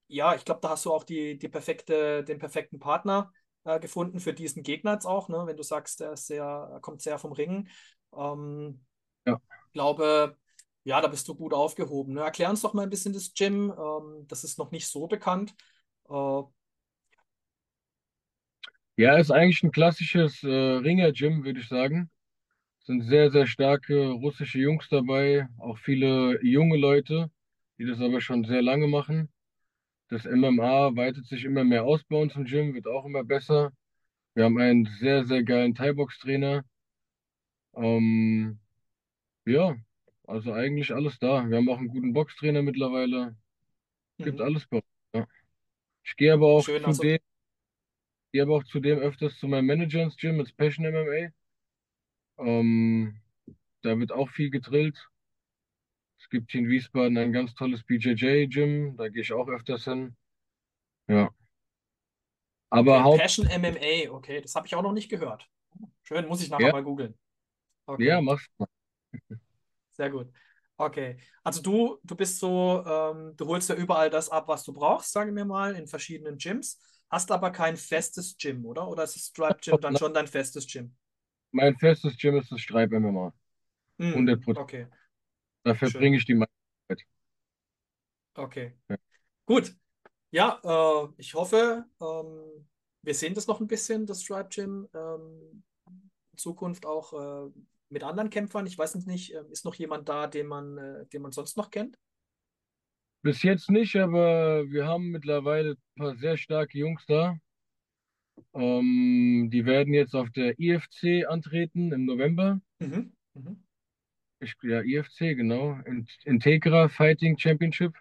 ja, 0.09 0.35
ich 0.35 0.44
glaube, 0.44 0.61
da 0.61 0.71
hast 0.71 0.85
du 0.85 0.92
auch 0.92 1.04
die, 1.04 1.38
die 1.38 1.49
perfekte, 1.49 2.23
den 2.25 2.38
perfekten 2.38 2.78
Partner 2.78 3.33
äh, 3.64 3.80
gefunden 3.80 4.21
für 4.21 4.33
diesen 4.33 4.62
Gegner 4.62 4.92
jetzt 4.92 5.06
auch, 5.06 5.28
ne? 5.28 5.42
wenn 5.47 5.56
du 5.56 5.62
sagst, 5.62 6.00
er, 6.00 6.12
ist 6.12 6.26
sehr, 6.26 6.44
er 6.44 6.80
kommt 6.80 7.02
sehr 7.02 7.18
vom 7.18 7.33
Ringen. 7.33 7.68
Ähm, 8.16 8.85
ja. 9.26 9.40
Ich 9.66 9.73
glaube, 9.73 10.37
ja, 10.85 11.00
da 11.00 11.09
bist 11.09 11.26
du 11.26 11.35
gut 11.35 11.54
aufgehoben. 11.54 12.14
Ne? 12.14 12.21
Erklär 12.21 12.50
uns 12.50 12.61
doch 12.61 12.75
mal 12.75 12.83
ein 12.83 12.90
bisschen 12.90 13.14
das 13.14 13.33
Gym. 13.33 13.73
Ähm, 13.76 14.26
das 14.28 14.44
ist 14.44 14.59
noch 14.59 14.71
nicht 14.71 14.87
so 14.87 15.06
bekannt. 15.06 15.54
Äh, 16.09 16.42
ja, 18.97 19.16
ist 19.16 19.33
eigentlich 19.33 19.62
ein 19.64 19.73
klassisches 19.73 20.44
äh, 20.44 20.47
Ringer-Gym, 20.47 21.44
würde 21.44 21.61
ich 21.61 21.68
sagen 21.68 22.11
sind 22.84 23.02
sehr, 23.02 23.30
sehr 23.30 23.46
starke 23.46 24.10
russische 24.10 24.58
Jungs 24.58 24.88
dabei, 24.88 25.48
auch 25.58 25.78
viele 25.78 26.40
junge 26.44 26.76
Leute, 26.76 27.30
die 27.78 27.86
das 27.86 28.00
aber 28.00 28.20
schon 28.20 28.44
sehr 28.44 28.62
lange 28.62 28.86
machen. 28.88 29.28
Das 30.08 30.26
MMA 30.26 30.96
weitet 30.96 31.26
sich 31.26 31.44
immer 31.44 31.64
mehr 31.64 31.84
aus 31.84 32.04
bei 32.04 32.16
uns 32.16 32.36
im 32.36 32.44
Gym, 32.44 32.74
wird 32.74 32.86
auch 32.86 33.04
immer 33.06 33.24
besser. 33.24 33.72
Wir 34.34 34.44
haben 34.44 34.58
einen 34.58 34.86
sehr, 35.00 35.24
sehr 35.26 35.44
geilen 35.44 35.74
Thai-Box-Trainer. 35.74 36.64
Ähm, 37.74 38.58
ja, 39.46 39.76
also 40.26 40.52
eigentlich 40.52 40.94
alles 40.94 41.18
da. 41.18 41.48
Wir 41.48 41.58
haben 41.58 41.68
auch 41.68 41.78
einen 41.78 41.88
guten 41.88 42.12
Boxtrainer 42.12 42.62
mittlerweile. 42.62 43.36
Gibt 44.18 44.40
Mhm. 44.40 44.46
alles 44.46 44.66
bei 44.68 44.78
uns. 44.78 44.86
Ja. 45.14 45.26
Ich 46.04 46.16
gehe 46.16 46.32
aber 46.34 46.46
auch 46.48 46.64
Schön, 46.64 46.82
zu 46.82 46.88
also 46.88 47.02
dem, 47.02 47.18
gehe 48.32 48.42
aber 48.42 48.56
auch 48.56 48.64
zudem 48.64 48.98
öfters 48.98 49.38
zu 49.38 49.48
meinem 49.48 49.66
Manager 49.66 50.02
ins 50.02 50.16
Gym, 50.16 50.38
ins 50.40 50.52
Passion 50.52 50.84
MMA. 50.84 51.32
Ähm, 52.38 53.20
da 53.82 53.98
wird 53.98 54.12
auch 54.12 54.30
viel 54.30 54.50
gedrillt. 54.50 55.08
Es 56.18 56.28
gibt 56.28 56.50
hier 56.50 56.62
in 56.62 56.68
Wiesbaden 56.68 57.16
ein 57.18 57.32
ganz 57.32 57.54
tolles 57.54 57.84
BJJ-Gym, 57.84 58.96
da 58.96 59.08
gehe 59.10 59.22
ich 59.22 59.32
auch 59.32 59.46
öfters 59.46 59.84
hin. 59.84 60.16
Ja, 61.08 61.30
aber 62.70 63.02
okay, 63.02 63.04
Haupt, 63.04 63.26
Passion 63.26 63.46
MMA, 63.46 64.10
okay, 64.12 64.40
das 64.40 64.54
habe 64.54 64.66
ich 64.66 64.74
auch 64.74 64.82
noch 64.82 64.92
nicht 64.92 65.08
gehört. 65.08 65.48
Schön, 66.04 66.26
muss 66.28 66.42
ich 66.42 66.50
nachher 66.50 66.68
ja, 66.68 66.72
mal 66.72 66.84
googeln. 66.84 67.18
ja, 67.96 68.20
Okay. 68.20 68.20
machst 68.20 68.48
du. 68.58 68.66
Sehr 69.92 70.10
gut. 70.10 70.28
Okay. 70.76 71.18
Also 71.44 71.62
du, 71.62 71.98
du 72.02 72.16
bist 72.16 72.38
so, 72.38 72.84
ähm, 72.86 73.36
du 73.36 73.46
holst 73.46 73.68
ja 73.68 73.76
überall 73.76 74.10
das 74.10 74.28
ab, 74.28 74.48
was 74.48 74.64
du 74.64 74.72
brauchst, 74.72 75.12
sagen 75.12 75.34
wir 75.36 75.44
mal, 75.44 75.74
in 75.76 75.86
verschiedenen 75.86 76.36
Gyms, 76.38 76.80
hast 77.10 77.30
aber 77.30 77.50
kein 77.52 77.76
festes 77.76 78.36
Gym, 78.36 78.64
oder? 78.66 78.88
Oder 78.88 79.04
ist 79.04 79.14
das 79.14 79.22
Stripe 79.26 79.60
Gym 79.62 79.80
dann 79.80 79.94
schon 79.96 80.12
dein 80.14 80.26
festes 80.26 80.66
Gym? 80.66 80.94
Mein 81.54 81.76
festes 81.78 82.16
Gym 82.18 82.37
ist 82.37 82.50
das 82.52 82.61
Streib 82.61 82.92
MMA. 82.92 83.32
Mhm. 83.99 84.14
100%. 84.14 84.58
Okay, 84.58 84.87
Da 85.64 85.75
verbringe 85.75 86.18
ich 86.18 86.26
die 86.26 86.34
meiste 86.34 86.54
Zeit. 86.88 87.02
Okay. 88.37 88.73
Ja. 88.88 88.96
Gut. 89.46 89.76
Ja, 90.32 90.61
äh, 90.64 91.08
ich 91.18 91.34
hoffe, 91.34 91.87
ähm, 92.00 92.68
wir 93.02 93.14
sehen 93.14 93.34
das 93.34 93.46
noch 93.46 93.61
ein 93.61 93.68
bisschen, 93.68 94.06
das 94.06 94.23
Stripe 94.23 94.49
Gym, 94.50 94.88
ähm, 94.94 95.64
in 96.32 96.38
Zukunft 96.38 96.87
auch 96.87 97.12
äh, 97.49 97.50
mit 97.90 98.04
anderen 98.04 98.30
Kämpfern. 98.30 98.66
Ich 98.66 98.78
weiß 98.78 98.96
nicht, 99.06 99.34
äh, 99.34 99.44
ist 99.50 99.64
noch 99.64 99.75
jemand 99.76 100.08
da, 100.08 100.26
den 100.26 100.46
man, 100.49 100.78
äh, 100.78 101.06
den 101.06 101.23
man 101.23 101.32
sonst 101.32 101.56
noch 101.56 101.70
kennt? 101.70 101.99
Bis 103.23 103.42
jetzt 103.42 103.70
nicht, 103.70 103.96
aber 103.96 104.70
wir 104.70 104.87
haben 104.87 105.11
mittlerweile 105.11 105.73
ein 105.73 105.99
paar 105.99 106.14
sehr 106.16 106.37
starke 106.37 106.78
Jungs 106.78 107.04
da. 107.06 107.37
Ähm, 108.54 109.48
die 109.52 109.66
werden 109.66 109.94
jetzt 109.94 110.14
auf 110.14 110.30
der 110.30 110.58
IFC 110.58 111.24
antreten 111.26 111.92
im 111.92 112.04
November. 112.04 112.60
Mhm. 112.80 113.12
Mhm. 113.34 113.64
Ich, 114.40 114.54
ja, 114.62 114.80
IFC, 114.82 115.34
genau. 115.34 115.78
In, 115.86 116.06
Integra 116.24 116.88
Fighting 116.88 117.38
Championship. 117.38 117.94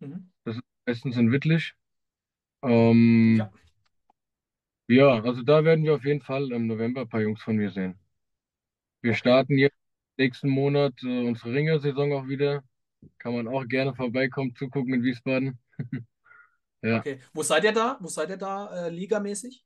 Mhm. 0.00 0.30
Das 0.44 0.56
ist 0.56 0.62
meistens 0.86 1.16
in 1.16 1.32
Wittlich. 1.32 1.74
Ja, 2.62 2.70
Ähm, 2.70 3.48
ja, 4.88 5.22
also 5.22 5.42
da 5.42 5.64
werden 5.64 5.84
wir 5.84 5.94
auf 5.94 6.04
jeden 6.04 6.20
Fall 6.20 6.50
im 6.52 6.66
November 6.66 7.02
ein 7.02 7.08
paar 7.08 7.20
Jungs 7.22 7.42
von 7.42 7.56
mir 7.56 7.70
sehen. 7.70 7.98
Wir 9.02 9.14
starten 9.14 9.58
jetzt 9.58 9.76
nächsten 10.18 10.48
Monat 10.48 10.94
äh, 11.02 11.26
unsere 11.26 11.52
Ringersaison 11.52 12.12
auch 12.12 12.28
wieder. 12.28 12.62
Kann 13.18 13.34
man 13.34 13.48
auch 13.48 13.66
gerne 13.68 13.94
vorbeikommen, 13.94 14.54
zugucken 14.56 14.94
in 14.94 15.02
Wiesbaden. 15.04 15.58
Ja, 16.82 17.04
Okay. 17.04 17.20
Wo 17.34 17.42
seid 17.42 17.64
ihr 17.64 17.72
da? 17.72 17.96
Wo 18.00 18.08
seid 18.08 18.30
ihr 18.30 18.36
da 18.36 18.86
äh, 18.86 18.90
ligamäßig? 18.90 19.64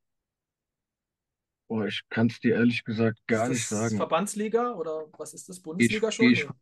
boah, 1.68 1.86
ich 1.86 2.02
kann 2.08 2.28
es 2.28 2.38
dir 2.40 2.54
ehrlich 2.56 2.84
gesagt 2.84 3.18
gar 3.26 3.48
nicht 3.48 3.66
das 3.68 3.68
sagen. 3.68 4.08
Verbandsliga 4.08 4.72
oder 4.74 5.06
was 5.18 5.34
ist 5.34 5.48
das? 5.48 5.60
Ich, 5.76 6.00
Bundesliga 6.00 6.10
schon? 6.12 6.32
ich, 6.32 6.46
Nee. 6.46 6.54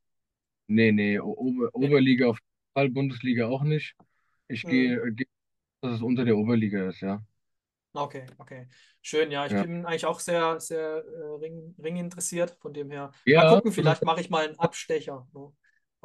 nee, 0.68 0.92
nee, 0.92 1.20
Ober, 1.20 1.70
Nee. 1.78 1.94
Oberliga 1.94 2.28
auf 2.28 2.38
jeden 2.38 2.74
Fall, 2.74 2.90
Bundesliga 2.90 3.48
auch 3.48 3.64
nicht. 3.64 3.96
Ich 4.48 4.68
gehe, 4.68 4.96
äh, 5.02 5.12
gehe, 5.12 5.26
dass 5.82 5.94
es 5.96 6.02
unter 6.02 6.24
der 6.26 6.38
Oberliga 6.38 6.88
ist, 6.90 7.00
ja. 7.02 7.24
Okay, 7.92 8.24
okay. 8.38 8.68
Schön, 9.02 9.32
ja. 9.32 9.46
Ich 9.46 9.56
Ja, 9.56 9.58
bin 9.58 9.84
eigentlich 9.84 10.06
auch 10.06 10.20
sehr, 10.20 10.60
sehr 10.60 11.04
äh, 11.04 11.34
Ring, 11.40 11.74
Ring 11.82 11.96
interessiert. 11.96 12.56
Von 12.60 12.72
dem 12.72 12.90
her. 12.90 13.10
Mal 13.34 13.44
ja 13.44 13.46
gucken, 13.46 13.72
also 13.72 13.72
vielleicht 13.72 14.04
mache 14.04 14.20
ich 14.20 14.30
mal 14.30 14.44
einen 14.46 14.58
Abstecher. 14.60 15.26
Ne? 15.34 15.52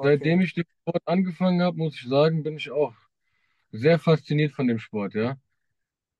seitdem 0.02 0.40
Okay. 0.40 0.42
ich 0.42 0.54
den 0.54 0.64
Sport 0.82 1.02
angefangen 1.06 1.62
habe, 1.62 1.78
muss 1.78 1.96
ich 1.96 2.08
sagen, 2.08 2.44
bin 2.44 2.56
ich 2.58 2.72
auch 2.72 2.94
sehr 3.76 4.00
fasziniert 4.00 4.54
von 4.54 4.68
dem 4.68 4.80
Sport, 4.80 5.14
ja. 5.16 5.38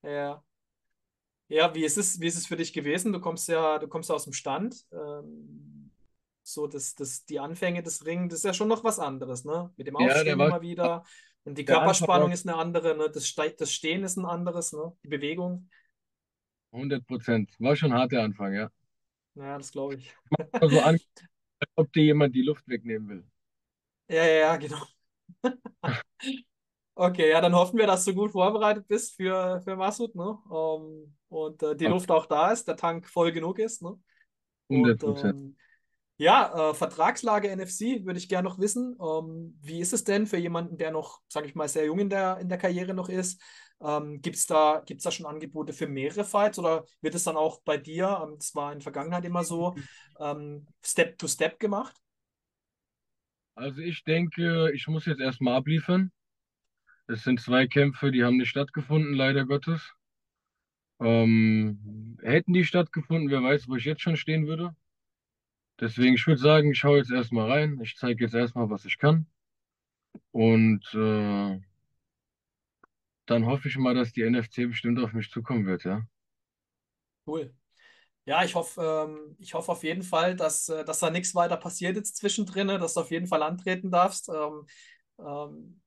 Ja. 0.04 0.44
Ja, 1.48 1.76
wie 1.76 1.84
ist 1.86 1.98
es, 1.98 2.20
wie 2.20 2.28
ist 2.28 2.38
es 2.38 2.48
für 2.48 2.56
dich 2.56 2.74
gewesen? 2.74 3.14
Du 3.14 3.20
kommst 3.22 3.48
ja, 3.48 3.78
du 3.78 3.88
kommst 3.88 4.10
ja 4.10 4.16
aus 4.16 4.24
dem 4.24 4.34
Stand. 4.34 4.86
Ähm, 4.92 5.92
so, 6.44 6.68
das, 6.68 6.96
das, 6.96 7.26
die 7.26 7.40
Anfänge 7.40 7.84
des 7.84 8.06
Ringen, 8.06 8.30
das 8.30 8.40
ist 8.40 8.46
ja 8.46 8.54
schon 8.54 8.68
noch 8.68 8.84
was 8.84 9.00
anderes, 9.00 9.46
ne? 9.46 9.72
Mit 9.78 9.88
dem 9.88 9.96
Ja, 9.98 10.24
Aufstehen 10.24 10.40
war, 10.40 10.52
immer 10.52 10.62
wieder. 10.62 11.04
Und 11.44 11.58
die 11.60 11.66
Körperspannung 11.66 12.32
ist 12.32 12.48
eine 12.48 12.58
andere, 12.58 12.96
ne? 12.98 13.10
Das, 13.12 13.28
Ste 13.28 13.52
das 13.58 13.72
Stehen 13.72 14.04
ist 14.04 14.18
ein 14.18 14.26
anderes, 14.26 14.74
ne? 14.74 14.94
Die 15.04 15.08
Bewegung. 15.08 15.70
100 16.72 17.06
Prozent. 17.06 17.52
War 17.60 17.76
schon 17.76 17.94
hart 17.94 18.14
der 18.14 18.24
Anfang, 18.24 18.54
ja. 18.54 18.72
Ja, 19.36 19.58
das 19.58 19.72
glaube 19.72 19.96
ich. 19.96 20.14
So 20.70 20.82
an, 20.82 20.96
als 21.60 21.72
ob 21.76 21.94
dir 21.94 22.04
jemand 22.04 22.36
die 22.36 22.42
Luft 22.44 22.68
wegnehmen 22.68 23.10
will. 23.10 23.26
Ja, 24.08 24.24
ja, 24.26 24.34
ja, 24.40 24.56
genau. 24.58 24.86
Okay, 26.98 27.30
ja, 27.30 27.42
dann 27.42 27.54
hoffen 27.56 27.78
wir, 27.78 27.88
dass 27.88 28.06
du 28.06 28.14
gut 28.14 28.32
vorbereitet 28.32 28.88
bist 28.88 29.16
für, 29.16 29.60
für 29.64 29.76
Masud, 29.76 30.16
ne? 30.16 30.38
Ähm, 30.50 31.16
und 31.28 31.62
äh, 31.62 31.76
die 31.76 31.88
Auf 31.88 31.92
Luft 31.94 32.10
auch 32.10 32.26
da 32.26 32.52
ist, 32.52 32.68
der 32.70 32.78
Tank 32.78 33.10
voll 33.10 33.34
genug 33.34 33.60
ist, 33.60 33.82
ne? 33.82 34.00
100 34.70 35.04
Und 35.04 35.24
ähm, 35.26 35.58
ja, 36.18 36.72
äh, 36.72 36.74
Vertragslage 36.74 37.50
NFC 37.50 38.06
würde 38.06 38.20
ich 38.20 38.30
gerne 38.30 38.48
noch 38.50 38.60
wissen. 38.60 38.98
Ähm, 39.02 39.58
wie 39.62 39.82
ist 39.82 39.94
es 39.94 40.04
denn 40.06 40.28
für 40.28 40.38
jemanden, 40.38 40.78
der 40.78 40.92
noch, 40.92 41.22
sage 41.30 41.48
ich 41.48 41.56
mal, 41.56 41.68
sehr 41.70 41.86
jung 41.86 42.00
in 42.00 42.10
der, 42.10 42.38
in 42.40 42.50
der 42.50 42.58
Karriere 42.60 42.94
noch 42.94 43.10
ist? 43.10 43.42
Ähm, 43.82 44.22
gibt 44.22 44.38
es 44.38 44.48
da, 44.48 44.84
gibt's 44.86 45.04
da 45.06 45.12
schon 45.12 45.26
Angebote 45.28 45.74
für 45.74 45.88
mehrere 45.88 46.26
Fights 46.26 46.60
oder 46.60 46.86
wird 47.02 47.16
es 47.16 47.26
dann 47.26 47.38
auch 47.38 47.62
bei 47.64 47.78
dir, 47.78 48.22
ähm, 48.24 48.36
das 48.38 48.56
war 48.56 48.72
in 48.74 48.80
der 48.80 48.84
Vergangenheit 48.84 49.26
immer 49.26 49.44
so, 49.44 49.76
ähm, 50.20 50.68
Step 50.84 51.18
to 51.20 51.28
Step 51.28 51.60
gemacht? 51.60 51.96
Also 53.56 53.82
ich 53.82 54.04
denke, 54.06 54.72
ich 54.74 54.88
muss 54.88 55.06
jetzt 55.06 55.20
erstmal 55.20 55.56
abliefern. 55.56 56.12
Es 57.08 57.24
sind 57.24 57.42
zwei 57.42 57.66
Kämpfe, 57.66 58.12
die 58.12 58.24
haben 58.24 58.38
nicht 58.38 58.50
stattgefunden, 58.50 59.16
leider 59.16 59.44
Gottes. 59.48 59.96
Ähm, 61.00 62.18
hätten 62.22 62.52
die 62.54 62.66
stattgefunden, 62.66 63.30
wer 63.30 63.42
weiß, 63.44 63.68
wo 63.70 63.76
ich 63.78 63.86
jetzt 63.86 64.02
schon 64.02 64.18
stehen 64.18 64.46
würde. 64.48 64.76
Deswegen, 65.80 66.16
ich 66.16 66.28
würde 66.28 66.42
sagen, 66.42 66.72
ich 66.72 66.80
schaue 66.80 66.98
jetzt 66.98 67.12
erstmal 67.12 67.50
rein. 67.50 67.80
Ich 67.82 67.96
zeige 67.96 68.26
jetzt 68.26 68.34
erstmal, 68.36 68.70
was 68.70 68.84
ich 68.84 68.98
kann. 68.98 69.26
Und 70.32 70.84
äh, 70.94 71.60
dann 73.28 73.46
hoffe 73.46 73.68
ich 73.68 73.78
mal, 73.78 73.94
dass 73.94 74.14
die 74.14 74.24
NFC 74.24 74.66
bestimmt 74.66 75.00
auf 75.00 75.14
mich 75.14 75.30
zukommen 75.30 75.68
wird, 75.68 75.84
ja. 75.84 76.08
Cool. 77.28 77.54
Ja, 78.26 78.44
ich 78.44 78.56
hoffe, 78.56 78.82
ähm, 79.10 79.36
ich 79.40 79.54
hoffe 79.54 79.72
auf 79.72 79.84
jeden 79.84 80.04
Fall, 80.04 80.36
dass, 80.36 80.70
äh, 80.70 80.86
dass 80.86 81.00
da 81.00 81.10
nichts 81.12 81.36
weiter 81.36 81.58
passiert 81.58 81.96
jetzt 81.98 82.18
zwischendrin, 82.18 82.68
ne, 82.68 82.80
dass 82.80 82.96
du 82.96 83.02
auf 83.02 83.12
jeden 83.12 83.28
Fall 83.28 83.44
antreten 83.44 83.92
darfst. 83.92 84.30
Ähm, 84.30 84.68
ähm, 85.20 85.82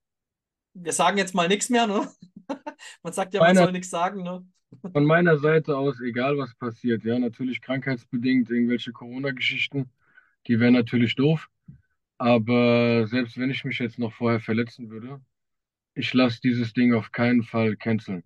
wir 0.84 0.92
sagen 0.92 1.18
jetzt 1.18 1.34
mal 1.34 1.48
nichts 1.48 1.68
mehr, 1.70 1.86
ne? 1.86 2.10
Man 3.02 3.12
sagt 3.12 3.34
ja, 3.34 3.42
man 3.42 3.54
Meiner, 3.54 3.56
soll 3.56 3.72
nichts 3.72 3.90
sagen, 3.90 4.22
ne? 4.22 4.46
von 4.92 5.04
meiner 5.06 5.38
Seite 5.38 5.76
aus, 5.78 5.98
egal 6.00 6.36
was 6.38 6.54
passiert, 6.54 7.02
ja, 7.04 7.18
natürlich 7.18 7.60
krankheitsbedingt, 7.62 8.50
irgendwelche 8.50 8.92
Corona-Geschichten, 8.92 9.90
die 10.46 10.60
wären 10.60 10.74
natürlich 10.74 11.14
doof. 11.16 11.48
Aber 12.18 13.06
selbst 13.08 13.38
wenn 13.38 13.50
ich 13.50 13.64
mich 13.64 13.78
jetzt 13.80 13.98
noch 13.98 14.12
vorher 14.14 14.40
verletzen 14.40 14.90
würde, 14.90 15.20
ich 15.94 16.14
lasse 16.14 16.40
dieses 16.42 16.72
Ding 16.74 16.94
auf 16.94 17.12
keinen 17.12 17.42
Fall 17.44 17.76
canceln. 17.76 18.24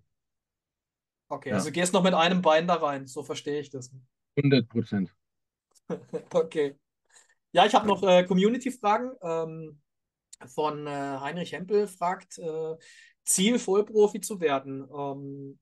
Okay, 1.29 1.51
also 1.51 1.65
Ja, 1.65 1.69
du 1.69 1.73
gehst 1.73 1.93
noch 1.93 2.03
mit 2.03 2.13
einem 2.13 2.41
Bein 2.41 2.67
da 2.67 2.75
rein, 2.75 3.07
so 3.07 3.23
verstehe 3.23 3.59
ich 3.59 3.69
das. 3.69 3.91
100 4.37 4.69
Prozent. 4.69 5.13
Okay. 6.33 6.75
Ja, 7.53 7.67
ich 7.67 7.75
habe 7.75 7.87
noch 7.87 8.03
äh, 8.03 8.25
Community-Fragen. 8.25 9.11
Ähm, 9.23 9.81
von 10.47 10.87
äh, 10.87 10.89
Heinrich 10.91 11.53
Hempel 11.53 11.87
fragt, 11.87 12.37
äh, 12.39 12.75
Ziel 13.25 13.59
Vollprofi 13.59 14.21
zu 14.21 14.39
werden. 14.41 14.87
Ähm, 14.97 15.59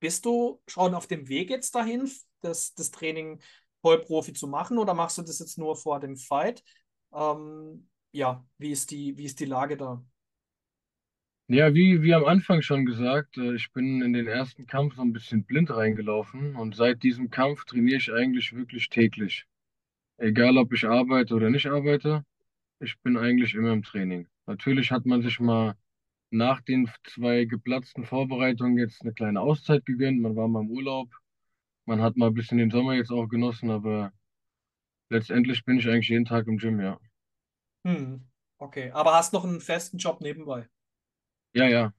bist 0.00 0.24
du 0.24 0.60
schon 0.68 0.94
auf 0.94 1.06
dem 1.06 1.28
Weg 1.28 1.50
jetzt 1.50 1.74
dahin, 1.74 2.10
das, 2.40 2.74
das 2.74 2.90
Training 2.90 3.40
Vollprofi 3.82 4.32
zu 4.32 4.46
machen 4.48 4.78
oder 4.78 4.94
machst 4.94 5.18
du 5.18 5.22
das 5.22 5.38
jetzt 5.38 5.58
nur 5.58 5.76
vor 5.76 6.00
dem 6.00 6.16
Fight? 6.16 6.62
Ähm, 7.14 7.88
ja, 8.12 8.44
wie 8.58 8.70
ist 8.72 8.90
die, 8.90 9.16
wie 9.16 9.24
ist 9.24 9.40
die 9.40 9.44
Lage 9.46 9.76
da? 9.76 10.04
Ja, 11.48 11.74
wie, 11.74 12.02
wie 12.02 12.14
am 12.14 12.24
Anfang 12.24 12.62
schon 12.62 12.86
gesagt, 12.86 13.36
äh, 13.38 13.54
ich 13.54 13.72
bin 13.72 14.02
in 14.02 14.12
den 14.12 14.26
ersten 14.26 14.66
Kampf 14.66 14.96
so 14.96 15.02
ein 15.02 15.12
bisschen 15.12 15.44
blind 15.44 15.70
reingelaufen 15.70 16.56
und 16.56 16.74
seit 16.76 17.02
diesem 17.02 17.30
Kampf 17.30 17.64
trainiere 17.64 17.98
ich 17.98 18.12
eigentlich 18.12 18.52
wirklich 18.52 18.88
täglich. 18.88 19.46
Egal, 20.18 20.58
ob 20.58 20.72
ich 20.72 20.86
arbeite 20.86 21.34
oder 21.34 21.50
nicht 21.50 21.66
arbeite, 21.68 22.24
ich 22.80 22.98
bin 23.02 23.16
eigentlich 23.16 23.54
immer 23.54 23.72
im 23.72 23.82
Training. 23.82 24.28
Natürlich 24.46 24.90
hat 24.90 25.06
man 25.06 25.22
sich 25.22 25.40
mal 25.40 25.76
nach 26.30 26.60
den 26.62 26.90
zwei 27.04 27.44
geplatzten 27.44 28.04
Vorbereitungen 28.04 28.78
jetzt 28.78 29.02
eine 29.02 29.14
kleine 29.14 29.40
Auszeit 29.40 29.84
gegönnt. 29.86 30.20
Man 30.20 30.36
war 30.36 30.48
mal 30.48 30.62
im 30.62 30.70
Urlaub, 30.70 31.08
man 31.86 32.02
hat 32.02 32.16
mal 32.16 32.28
ein 32.28 32.34
bisschen 32.34 32.58
den 32.58 32.70
Sommer 32.70 32.94
jetzt 32.94 33.10
auch 33.12 33.28
genossen, 33.28 33.70
aber 33.70 34.12
letztendlich 35.10 35.64
bin 35.64 35.78
ich 35.78 35.88
eigentlich 35.88 36.08
jeden 36.08 36.24
Tag 36.24 36.46
im 36.46 36.58
Gym, 36.58 36.80
ja. 36.80 36.98
Hm, 37.84 38.26
okay. 38.58 38.90
Aber 38.92 39.14
hast 39.14 39.32
noch 39.32 39.44
einen 39.44 39.60
festen 39.60 39.98
Job 39.98 40.20
nebenbei? 40.20 40.68
Ja, 41.54 41.68
ja. 41.68 41.92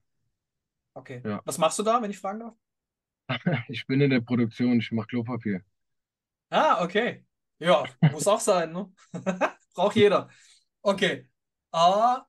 Okay. 0.96 1.22
Ja. 1.24 1.42
Was 1.46 1.58
machst 1.58 1.78
du 1.80 1.84
da, 1.84 2.02
wenn 2.02 2.12
ich 2.12 2.20
fragen 2.20 2.40
darf? 2.40 2.54
Ich 3.70 3.86
bin 3.88 4.02
in 4.02 4.10
der 4.10 4.22
Produktion, 4.22 4.80
ich 4.80 4.92
mache 4.92 5.08
Klopapier. 5.08 5.62
Ah, 6.50 6.84
okay. 6.84 7.26
Ja, 7.60 7.84
muss 8.12 8.28
auch 8.28 8.40
sein, 8.40 8.72
ne? 8.72 8.92
Braucht 9.74 9.96
jeder. 9.96 10.30
Okay. 10.88 11.27
Uh, 11.75 12.20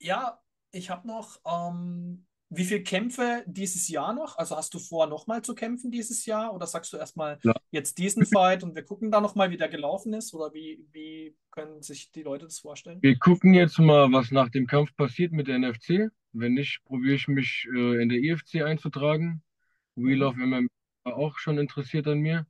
ja, 0.00 0.40
ich 0.72 0.90
habe 0.90 1.06
noch, 1.06 1.40
ähm, 1.46 2.26
wie 2.50 2.64
viele 2.64 2.82
Kämpfe 2.82 3.44
dieses 3.46 3.88
Jahr 3.88 4.12
noch? 4.12 4.36
Also 4.38 4.56
hast 4.56 4.74
du 4.74 4.80
vor, 4.80 5.06
nochmal 5.06 5.42
zu 5.42 5.54
kämpfen 5.54 5.92
dieses 5.92 6.26
Jahr? 6.26 6.52
Oder 6.52 6.66
sagst 6.66 6.92
du 6.92 6.96
erstmal 6.96 7.38
Ja. 7.44 7.54
jetzt 7.70 7.98
diesen 7.98 8.26
Fight 8.26 8.64
und 8.64 8.74
wir 8.74 8.82
gucken 8.82 9.12
da 9.12 9.20
nochmal, 9.20 9.50
wie 9.52 9.56
der 9.56 9.68
gelaufen 9.68 10.14
ist? 10.14 10.34
Oder 10.34 10.52
wie, 10.52 10.84
wie 10.90 11.36
können 11.52 11.80
sich 11.80 12.10
die 12.10 12.22
Leute 12.24 12.46
das 12.46 12.58
vorstellen? 12.58 12.98
Wir 13.02 13.16
gucken 13.18 13.54
jetzt 13.54 13.78
mal, 13.78 14.12
was 14.12 14.32
nach 14.32 14.48
dem 14.48 14.66
Kampf 14.66 14.94
passiert 14.96 15.30
mit 15.32 15.46
der 15.46 15.60
NFC. 15.60 16.08
Wenn 16.32 16.54
nicht, 16.54 16.82
probiere 16.84 17.14
ich 17.14 17.28
mich 17.28 17.68
äh, 17.72 18.02
in 18.02 18.08
der 18.08 18.18
IFC 18.18 18.62
einzutragen. 18.62 19.44
Wheel 19.94 20.16
Mhm. 20.16 20.22
of 20.22 20.36
MMA 20.36 20.68
war 21.04 21.16
auch 21.16 21.38
schon 21.38 21.58
interessiert 21.58 22.08
an 22.08 22.18
mir. 22.18 22.46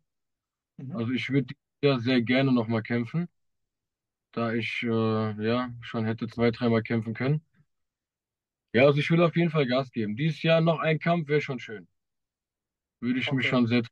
Mhm. 0.79 0.97
Also 0.97 1.13
ich 1.13 1.29
würde 1.29 1.55
ja 1.83 1.99
sehr 1.99 2.23
gerne 2.23 2.53
nochmal 2.53 2.83
kämpfen, 2.83 3.29
da 4.33 4.53
ich 4.55 4.83
äh, 4.83 4.89
ja 5.45 5.71
schon 5.83 6.05
hätte 6.07 6.29
zwei, 6.29 6.51
dreimal 6.51 6.83
kämpfen 6.83 7.15
können. 7.15 7.43
Ja, 8.75 8.85
also 8.85 8.99
ich 8.99 9.11
will 9.11 9.23
auf 9.23 9.35
jeden 9.35 9.51
Fall 9.51 9.67
Gas 9.67 9.91
geben. 9.93 10.15
Dieses 10.17 10.43
Jahr 10.43 10.61
noch 10.61 10.79
ein 10.79 10.99
Kampf 10.99 11.29
wäre 11.29 11.41
schon 11.41 11.59
schön. 11.59 11.89
Würde 13.01 13.19
ich 13.21 13.33
mich 13.33 13.47
Okay. 13.47 13.49
schon 13.49 13.67
sehr. 13.67 13.83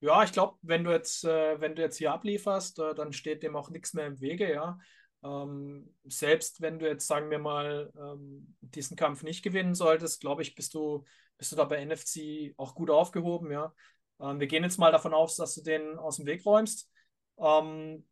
Ja, 0.00 0.22
ich 0.24 0.32
glaube, 0.32 0.58
wenn 0.62 0.84
du 0.84 0.90
jetzt, 0.92 1.24
äh, 1.24 1.60
wenn 1.60 1.74
du 1.74 1.82
jetzt 1.82 1.96
hier 1.96 2.12
ablieferst, 2.12 2.78
äh, 2.78 2.94
dann 2.94 3.12
steht 3.12 3.42
dem 3.42 3.56
auch 3.56 3.70
nichts 3.70 3.94
mehr 3.94 4.06
im 4.06 4.20
Wege, 4.20 4.52
ja. 4.52 4.78
Ähm, 5.24 5.94
selbst 6.04 6.60
wenn 6.60 6.78
du 6.78 6.86
jetzt, 6.86 7.06
sagen 7.06 7.30
wir 7.30 7.38
mal, 7.38 7.90
ähm, 7.98 8.54
diesen 8.60 8.96
Kampf 8.96 9.22
nicht 9.22 9.42
gewinnen 9.42 9.74
solltest, 9.74 10.20
glaube 10.20 10.42
ich, 10.42 10.54
bist 10.54 10.74
du, 10.74 11.04
bist 11.38 11.50
du 11.52 11.56
da 11.56 11.64
bei 11.64 11.78
NFC 11.80 12.52
auch 12.58 12.74
gut 12.74 12.90
aufgehoben, 12.90 13.50
ja. 13.50 13.74
Ähm, 14.20 14.38
wir 14.38 14.46
gehen 14.46 14.62
jetzt 14.64 14.78
mal 14.78 14.92
davon 14.92 15.14
aus, 15.14 15.36
dass 15.36 15.54
du 15.54 15.62
den 15.62 15.98
aus 15.98 16.16
dem 16.16 16.26
Weg 16.26 16.44
räumst. 16.44 16.90
Ähm, 17.38 18.06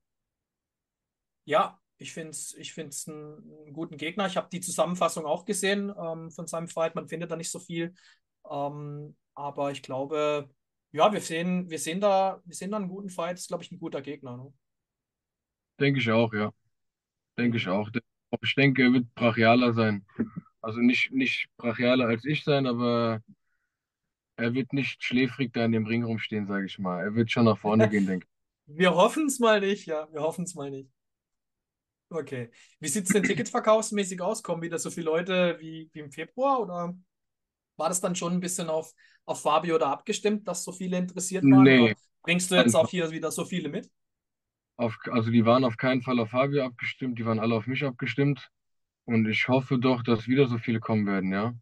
ja, 1.44 1.78
ich 1.98 2.12
finde 2.12 2.30
es 2.30 2.54
ich 2.54 2.72
find's 2.72 3.08
einen, 3.08 3.72
guten 3.72 3.96
Gegner. 3.96 4.26
Ich 4.26 4.36
habe 4.36 4.48
die 4.50 4.60
Zusammenfassung 4.60 5.26
auch 5.26 5.44
gesehen 5.44 5.92
ähm, 5.98 6.30
von 6.30 6.46
seinem 6.46 6.68
Fight. 6.68 6.94
Man 6.94 7.08
findet 7.08 7.30
da 7.30 7.36
nicht 7.36 7.50
so 7.50 7.58
viel. 7.58 7.94
Ähm, 8.50 9.16
aber 9.34 9.70
ich 9.70 9.82
glaube, 9.82 10.50
ja, 10.92 11.12
wir 11.12 11.20
sehen, 11.20 11.68
wir 11.70 11.78
sehen 11.78 12.00
da, 12.00 12.40
wir 12.44 12.54
sehen 12.54 12.70
da 12.70 12.76
einen 12.76 12.88
guten 12.88 13.10
Fight. 13.10 13.34
Das 13.34 13.42
ist, 13.42 13.48
glaube 13.48 13.64
ich, 13.64 13.72
ein 13.72 13.78
guter 13.78 14.02
Gegner. 14.02 14.36
Ne? 14.36 14.52
Denke 15.80 16.00
ich 16.00 16.10
auch, 16.10 16.32
ja. 16.32 16.52
Denke 17.36 17.56
ich 17.56 17.68
auch. 17.68 17.90
Ich 18.42 18.54
denke, 18.54 18.82
er 18.82 18.92
wird 18.92 19.14
brachialer 19.14 19.72
sein. 19.72 20.04
Also 20.60 20.80
nicht, 20.80 21.12
nicht 21.12 21.48
brachialer 21.56 22.06
als 22.06 22.24
ich 22.24 22.44
sein, 22.44 22.66
aber 22.66 23.20
er 24.36 24.54
wird 24.54 24.72
nicht 24.72 25.02
schläfrig 25.02 25.52
da 25.52 25.64
in 25.64 25.72
dem 25.72 25.86
Ring 25.86 26.04
rumstehen, 26.04 26.46
sage 26.46 26.66
ich 26.66 26.78
mal. 26.78 27.02
Er 27.02 27.14
wird 27.14 27.30
schon 27.30 27.44
nach 27.44 27.58
vorne 27.58 27.88
gehen, 27.88 28.06
denke 28.06 28.26
ich. 28.26 28.32
Wir 28.66 28.94
hoffen 28.94 29.26
es 29.26 29.40
mal 29.40 29.60
nicht, 29.60 29.86
ja. 29.86 30.08
Wir 30.10 30.22
hoffen 30.22 30.44
es 30.44 30.54
mal 30.54 30.70
nicht. 30.70 30.90
Okay. 32.10 32.50
Wie 32.80 32.88
sieht 32.88 33.06
es 33.06 33.12
denn 33.12 33.24
ticketverkaufsmäßig 33.24 34.20
aus? 34.20 34.42
Kommen 34.42 34.62
wieder 34.62 34.78
so 34.78 34.90
viele 34.90 35.06
Leute 35.06 35.56
wie, 35.60 35.90
wie 35.92 36.00
im 36.00 36.12
Februar 36.12 36.60
oder 36.60 36.94
war 37.76 37.88
das 37.90 38.00
dann 38.00 38.16
schon 38.16 38.34
ein 38.34 38.40
bisschen 38.40 38.70
auf, 38.70 38.94
auf 39.26 39.42
Fabio 39.42 39.78
da 39.78 39.92
abgestimmt, 39.92 40.48
dass 40.48 40.64
so 40.64 40.72
viele 40.72 40.98
interessiert 40.98 41.50
waren? 41.50 41.68
Nee, 41.68 41.78
Oder 41.78 41.96
bringst 42.22 42.50
du 42.50 42.56
jetzt 42.56 42.74
auch 42.76 42.88
hier 42.90 43.10
wieder 43.12 43.30
so 43.32 43.44
viele 43.46 43.68
mit? 43.70 43.90
auf, 44.76 44.96
also 45.10 45.30
die 45.32 45.44
waren 45.44 45.64
auf 45.64 45.76
keinen 45.76 46.02
Fall 46.02 46.20
auf 46.20 46.30
Fabio 46.30 46.64
abgestimmt, 46.64 47.18
die 47.18 47.26
waren 47.26 47.40
alle 47.40 47.54
auf 47.56 47.66
mich 47.66 47.84
abgestimmt. 47.84 48.50
Und 49.06 49.28
ich 49.28 49.48
hoffe 49.48 49.78
doch, 49.78 50.02
dass 50.04 50.28
wieder 50.28 50.48
so 50.48 50.58
viele 50.58 50.80
kommen 50.80 51.06
werden, 51.06 51.32
ja. 51.32 51.54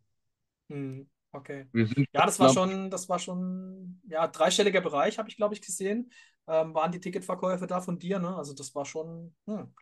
Hm, 0.71 1.09
okay. 1.33 1.67
Wir 1.73 1.87
sind 1.87 2.07
Ja, 2.15 2.27
das 2.27 2.39
war 2.41 2.49
schon, 2.49 2.91
das 2.91 3.09
war 3.09 3.19
schon, 3.19 4.01
ja, 4.09 4.27
dreistelliger 4.29 4.81
Bereich, 4.81 5.19
habe 5.19 5.29
ich, 5.29 5.37
glaube 5.37 5.55
ich, 5.55 5.63
gesehen. 5.63 6.13
Ähm, 6.47 6.75
waren 6.75 6.93
die 6.93 7.01
Ticketverkäufe 7.01 7.67
da 7.67 7.81
von 7.81 7.99
dir, 7.99 8.19
ne? 8.19 8.37
Also 8.37 8.53
das 8.55 8.75
war 8.75 8.85
schon, 8.85 9.35
hm, 9.47 9.73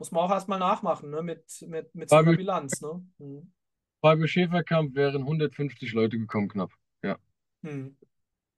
muss 0.00 0.10
man 0.12 0.24
auch 0.24 0.30
erstmal 0.30 0.58
nachmachen, 0.58 1.10
ne? 1.10 1.22
Mit, 1.22 1.44
mit, 1.68 1.94
mit 1.94 2.08
so 2.08 2.16
einer 2.16 2.34
Bilanz, 2.34 2.80
ne? 2.80 3.04
Hm, 3.18 3.52
Fabio 4.00 4.26
Schäferkamp 4.26 4.94
wären 4.94 5.22
150 5.22 5.92
Leute 5.92 6.18
gekommen, 6.18 6.48
knapp. 6.48 6.72
Ja, 7.02 7.18
hm. 7.62 7.96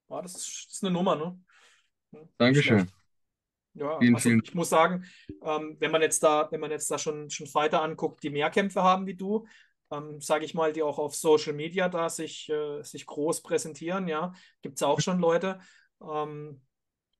Ja, 0.08 0.22
das 0.22 0.36
ist, 0.36 0.66
das 0.66 0.74
ist 0.76 0.84
eine 0.84 0.92
Nummer, 0.92 1.16
ne? 1.16 1.38
Hm, 2.12 2.20
nicht 2.20 2.32
Dankeschön. 2.38 2.90
Ja, 3.74 3.98
Vielen, 3.98 4.14
also 4.14 4.28
vielen 4.28 4.42
ich 4.44 4.54
muss 4.54 4.68
sagen, 4.68 5.04
ähm, 5.42 5.76
wenn 5.80 5.90
man 5.90 6.02
jetzt 6.02 6.22
da, 6.22 6.46
wenn 6.50 6.60
man 6.60 6.70
jetzt 6.70 6.90
da 6.90 6.98
schon, 6.98 7.28
schon 7.30 7.46
Fighter 7.46 7.82
anguckt, 7.82 8.22
die 8.22 8.30
mehr 8.30 8.50
Kämpfe 8.50 8.82
haben 8.82 9.06
wie 9.06 9.14
du, 9.14 9.46
ähm, 9.90 10.20
sage 10.20 10.44
ich 10.44 10.54
mal, 10.54 10.72
die 10.72 10.82
auch 10.82 10.98
auf 10.98 11.16
Social 11.16 11.54
Media 11.54 11.88
da 11.88 12.08
sich, 12.08 12.50
äh, 12.50 12.82
sich 12.82 13.06
groß 13.06 13.42
präsentieren, 13.42 14.06
ja, 14.08 14.32
gibt 14.60 14.76
es 14.76 14.82
auch 14.82 15.00
schon 15.00 15.18
Leute. 15.18 15.58
Ähm, 16.02 16.60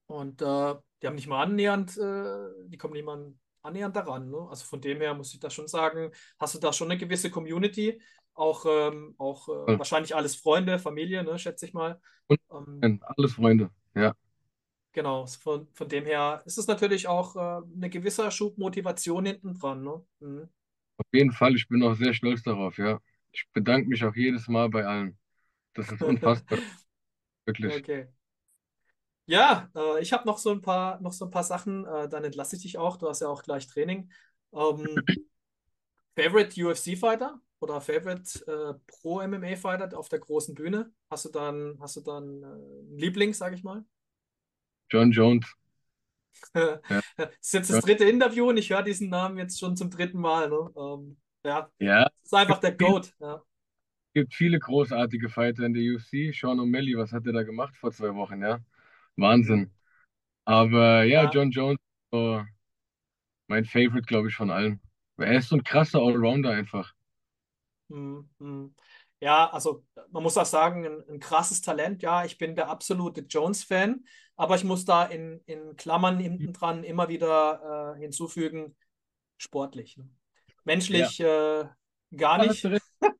und 0.06 0.42
äh, 0.42 0.74
die 1.00 1.06
haben 1.06 1.14
nicht 1.14 1.26
mal 1.26 1.42
annähernd, 1.42 1.96
äh, 1.96 2.48
die 2.66 2.76
kommen 2.76 2.92
nicht 2.92 3.06
mal 3.06 3.32
annähernd 3.62 3.96
daran. 3.96 4.30
Ne? 4.30 4.46
Also 4.50 4.64
von 4.64 4.80
dem 4.80 5.00
her 5.00 5.14
muss 5.14 5.32
ich 5.34 5.40
da 5.40 5.50
schon 5.50 5.68
sagen, 5.68 6.10
hast 6.38 6.54
du 6.54 6.58
da 6.58 6.72
schon 6.72 6.90
eine 6.90 6.98
gewisse 6.98 7.30
Community, 7.30 8.00
auch, 8.34 8.64
ähm, 8.66 9.14
auch 9.18 9.48
äh, 9.48 9.52
Dank. 9.66 9.78
wahrscheinlich 9.78 10.14
alles 10.14 10.36
Freunde, 10.36 10.78
Familie, 10.78 11.22
ne, 11.24 11.38
schätze 11.38 11.66
ich 11.66 11.74
mal. 11.74 12.00
Ähm, 12.52 12.86
Und 12.86 13.02
alles 13.04 13.32
Freunde. 13.34 13.70
Ja, 13.94 14.14
Genau, 14.92 15.26
von, 15.26 15.68
von 15.72 15.88
dem 15.88 16.04
her 16.04 16.42
ist 16.44 16.58
es 16.58 16.66
natürlich 16.66 17.08
auch 17.08 17.34
äh, 17.36 17.62
eine 17.76 17.88
gewisse 17.90 18.30
Schub 18.30 18.58
Motivation 18.58 19.24
hinten 19.24 19.54
dran. 19.54 19.82
Ne? 19.82 20.04
Mhm. 20.20 20.48
auf 20.96 21.06
jeden 21.12 21.32
Fall. 21.32 21.54
Ich 21.56 21.68
bin 21.68 21.82
auch 21.82 21.94
sehr 21.94 22.14
stolz 22.14 22.42
darauf, 22.42 22.78
ja. 22.78 23.00
Ich 23.32 23.46
bedanke 23.52 23.88
mich 23.88 24.04
auch 24.04 24.14
jedes 24.14 24.48
Mal 24.48 24.68
bei 24.70 24.84
allen. 24.86 25.18
Das 25.74 25.92
ist 25.92 26.02
unfassbar, 26.04 26.60
wirklich. 27.46 27.84
Okay. 27.84 28.06
Ja, 29.26 29.70
äh, 29.74 30.00
ich 30.02 30.12
habe 30.12 30.26
noch 30.26 30.38
so 30.38 30.50
ein 30.50 30.62
paar, 30.62 31.00
noch 31.00 31.12
so 31.12 31.24
ein 31.26 31.30
paar 31.30 31.44
Sachen, 31.44 31.86
äh, 31.86 32.08
dann 32.08 32.24
entlasse 32.24 32.56
ich 32.56 32.62
dich 32.62 32.78
auch. 32.78 32.96
Du 32.96 33.08
hast 33.08 33.20
ja 33.20 33.28
auch 33.28 33.42
gleich 33.42 33.66
Training. 33.66 34.10
Ähm, 34.52 34.86
Favorite 36.16 36.64
UFC-Fighter 36.64 37.40
oder 37.60 37.80
Favorite 37.80 38.44
äh, 38.46 38.74
Pro-MMA-Fighter 38.86 39.96
auf 39.98 40.08
der 40.08 40.18
großen 40.18 40.54
Bühne? 40.54 40.92
Hast 41.10 41.24
du 41.24 41.30
dann, 41.30 41.78
hast 41.80 41.96
du 41.96 42.00
dann 42.00 42.42
äh, 42.42 42.46
einen 42.46 42.98
Liebling, 42.98 43.32
sage 43.34 43.54
ich 43.54 43.62
mal? 43.64 43.84
John 44.90 45.10
Jones. 45.10 45.44
Ja, 46.88 47.02
Das 47.16 47.28
ist 47.40 47.52
jetzt 47.54 47.70
das 47.70 47.80
dritte 47.80 48.04
Interview 48.04 48.48
und 48.48 48.56
ich 48.56 48.70
höre 48.70 48.82
diesen 48.82 49.08
Namen 49.10 49.38
jetzt 49.38 49.58
schon 49.58 49.76
zum 49.76 49.90
dritten 49.90 50.18
Mal. 50.18 50.48
Ne? 50.48 50.70
Ähm, 50.76 51.16
ja, 51.44 51.70
Ja, 51.78 52.08
das 52.22 52.26
ist 52.26 52.34
einfach 52.34 52.58
der 52.58 52.72
Goat. 52.72 53.14
Ja. 53.20 53.42
gibt 54.14 54.34
viele 54.34 54.58
großartige 54.58 55.28
Fighter 55.28 55.64
in 55.64 55.74
der 55.74 55.82
UFC. 55.94 56.32
Sean 56.32 56.58
O'Malley, 56.60 56.96
was 56.96 57.12
hat 57.12 57.26
er 57.26 57.32
da 57.32 57.42
gemacht 57.42 57.76
vor 57.76 57.92
zwei 57.92 58.14
Wochen, 58.14 58.40
ja? 58.42 58.58
Wahnsinn. 59.16 59.72
Aber 60.44 61.04
ja, 61.04 61.24
Ja, 61.24 61.30
John 61.30 61.50
Jones, 61.50 61.78
so 62.10 62.42
mein 63.48 63.64
Favorite, 63.64 64.06
glaube 64.06 64.28
ich, 64.28 64.34
von 64.34 64.50
allen. 64.50 64.80
Er 65.18 65.38
ist 65.38 65.48
so 65.48 65.56
ein 65.56 65.64
krasser 65.64 66.00
Allrounder 66.00 66.50
einfach. 66.50 66.92
mm, 67.88 68.20
mm. 68.38 68.74
Ja, 69.20 69.48
also 69.50 69.84
man 70.10 70.24
muss 70.24 70.36
auch 70.36 70.46
sagen, 70.46 70.84
ein, 70.84 71.08
ein 71.08 71.20
krasses 71.20 71.60
Talent. 71.60 72.02
Ja, 72.02 72.24
ich 72.24 72.38
bin 72.38 72.56
der 72.56 72.68
absolute 72.68 73.20
Jones-Fan, 73.20 74.04
aber 74.34 74.56
ich 74.56 74.64
muss 74.64 74.84
da 74.84 75.04
in, 75.04 75.40
in 75.46 75.76
Klammern 75.76 76.18
hinten 76.18 76.52
dran 76.52 76.82
immer 76.82 77.08
wieder 77.08 77.94
äh, 77.96 78.00
hinzufügen, 78.00 78.76
sportlich. 79.36 79.96
Ne? 79.96 80.08
Ja, 80.48 80.54
Menschlich 80.64 81.20
äh, 81.20 81.64
gar 82.16 82.38
da 82.38 82.46
hast 82.48 82.64
du 82.64 82.68
nicht, 82.68 82.82
recht. 82.82 82.84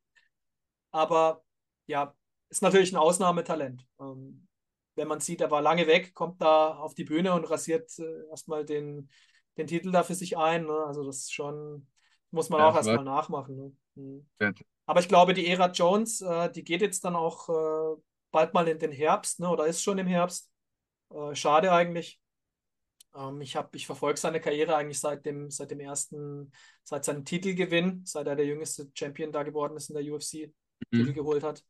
aber 0.91 1.45
ja, 1.87 2.15
ist 2.49 2.63
natürlich 2.63 2.93
ein 2.93 2.97
Ausnahmetalent. 2.97 3.87
Ähm, 4.01 4.49
wenn 4.95 5.09
man 5.09 5.21
sieht, 5.21 5.41
er 5.41 5.51
war 5.51 5.63
lange 5.63 5.87
weg, 5.87 6.15
kommt 6.15 6.41
da 6.43 6.75
auf 6.77 6.95
die 6.95 7.05
Bühne 7.05 7.35
und 7.35 7.45
rasiert 7.51 7.91
äh, 7.99 8.29
erstmal 8.31 8.65
den, 8.65 9.09
den 9.57 9.67
Titel 9.67 9.91
da 9.93 10.03
für 10.03 10.15
sich 10.15 10.37
ein. 10.39 10.67
Ne? 10.67 10.73
Also 10.87 11.05
das 11.05 11.19
ist 11.19 11.33
schon, 11.35 11.87
muss 12.31 12.51
man 12.51 12.61
Ja, 12.61 12.69
auch 12.69 12.77
erstmal 12.77 13.05
nachmachen. 13.05 13.57
Ne? 13.57 13.77
Mhm. 13.97 14.27
Aber 14.87 15.01
ich 15.01 15.09
glaube, 15.09 15.35
die 15.35 15.47
Ära 15.49 15.71
Jones, 15.71 16.21
äh, 16.23 16.51
die 16.51 16.65
geht 16.65 16.83
jetzt 16.83 17.05
dann 17.05 17.17
auch 17.17 17.49
äh, 17.49 18.01
bald 18.31 18.55
mal 18.55 18.69
in 18.69 18.79
den 18.79 18.93
Herbst, 18.93 19.41
ne? 19.41 19.49
oder 19.49 19.67
ist 19.67 19.83
schon 19.83 19.99
im 19.99 20.07
Herbst. 20.07 20.51
Äh, 21.11 21.35
schade 21.35 21.73
eigentlich. 21.73 22.21
Ähm, 23.15 23.41
ich 23.41 23.57
ich 23.73 23.87
verfolge 23.87 24.19
seine 24.21 24.41
Karriere 24.41 24.77
eigentlich 24.77 25.01
seit 25.01 25.27
dem, 25.27 25.51
seit 25.51 25.71
dem 25.71 25.81
ersten, 25.81 26.53
seit 26.85 27.05
seinem 27.05 27.25
Titelgewinn, 27.25 28.03
seit 28.05 28.27
er 28.27 28.37
der 28.37 28.47
jüngste 28.47 28.91
Champion 28.95 29.33
da 29.33 29.43
geworden 29.43 29.77
ist 29.77 29.91
in 29.91 29.97
der 29.97 30.13
UFC, 30.13 30.53
Titel 30.95 31.13
Mhm. 31.13 31.15
geholt 31.15 31.43
hat. 31.43 31.65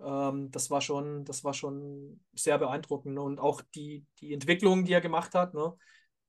Ähm, 0.00 0.50
das 0.50 0.70
war 0.70 0.80
schon, 0.80 1.24
das 1.24 1.44
war 1.44 1.54
schon 1.54 2.20
sehr 2.34 2.58
beeindruckend. 2.58 3.14
Ne? 3.14 3.22
Und 3.22 3.38
auch 3.40 3.62
die, 3.74 4.06
die 4.20 4.32
Entwicklung, 4.32 4.84
die 4.84 4.92
er 4.92 5.00
gemacht 5.00 5.34
hat. 5.34 5.54
Ne? 5.54 5.74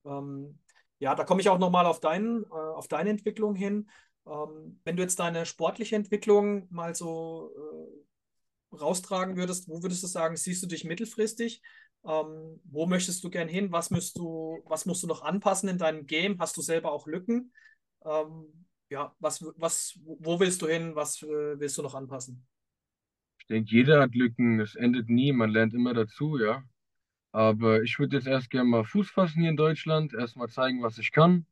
Ähm, 0.06 0.60
ja, 1.00 1.16
da 1.16 1.24
komme 1.24 1.42
ich 1.42 1.50
auch 1.50 1.60
nochmal 1.60 1.86
auf 1.86 2.02
äh, 2.04 2.48
auf 2.52 2.88
deine 2.88 3.10
Entwicklung 3.10 3.56
hin. 3.56 3.90
Ähm, 4.26 4.80
wenn 4.84 4.96
du 4.96 5.04
jetzt 5.04 5.20
deine 5.20 5.46
sportliche 5.46 5.96
Entwicklung 5.96 6.68
mal 6.72 6.96
so 6.96 7.52
äh, 7.56 8.76
raustragen 8.76 9.36
würdest, 9.38 9.68
wo 9.68 9.82
würdest 9.84 10.04
du 10.04 10.08
sagen, 10.08 10.36
siehst 10.36 10.64
du 10.64 10.68
dich 10.68 10.84
mittelfristig? 10.84 11.62
Ähm, 12.06 12.62
wo 12.66 12.86
möchtest 12.86 13.24
du 13.24 13.30
gern 13.30 13.48
hin? 13.48 13.72
Was 13.72 13.92
musst 13.92 14.18
du, 14.18 14.62
was 14.66 14.86
musst 14.86 15.04
du 15.04 15.08
noch 15.08 15.22
anpassen 15.22 15.70
in 15.70 15.78
deinem 15.78 16.06
Game? 16.06 16.40
Hast 16.40 16.58
du 16.58 16.62
selber 16.62 16.92
auch 16.92 17.08
Lücken? 17.08 17.54
Ähm, 18.06 18.66
ja, 18.90 19.16
was, 19.20 19.44
was, 19.58 20.00
wo 20.04 20.40
willst 20.40 20.62
du 20.62 20.68
hin? 20.68 20.96
Was 20.96 21.22
äh, 21.24 21.60
willst 21.60 21.78
du 21.78 21.82
noch 21.82 21.96
anpassen? 21.96 22.46
Ich 23.44 23.48
denke, 23.48 23.72
jeder 23.72 24.02
hat 24.02 24.16
Lücken. 24.16 24.62
Es 24.62 24.76
endet 24.76 25.10
nie. 25.10 25.34
Man 25.34 25.50
lernt 25.50 25.74
immer 25.74 25.94
dazu, 25.94 26.40
ja. 26.40 26.64
Aber 27.34 27.82
ich 27.84 28.00
würde 28.00 28.16
jetzt 28.16 28.28
erst 28.28 28.50
gerne 28.50 28.70
mal 28.70 28.86
Fuß 28.86 29.10
fassen 29.10 29.42
hier 29.42 29.50
in 29.50 29.58
Deutschland, 29.58 30.14
erst 30.14 30.38
mal 30.38 30.48
zeigen, 30.48 30.82
was 30.82 30.98
ich 30.98 31.12
kann. 31.12 31.46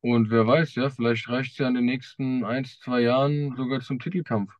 Und 0.00 0.30
wer 0.30 0.46
weiß, 0.46 0.76
ja, 0.76 0.88
vielleicht 0.88 1.28
reicht 1.28 1.52
es 1.52 1.58
ja 1.58 1.68
in 1.68 1.74
den 1.74 1.84
nächsten 1.84 2.42
ein, 2.44 2.64
zwei 2.64 3.00
Jahren 3.00 3.54
sogar 3.54 3.80
zum 3.80 3.98
Titelkampf. 3.98 4.50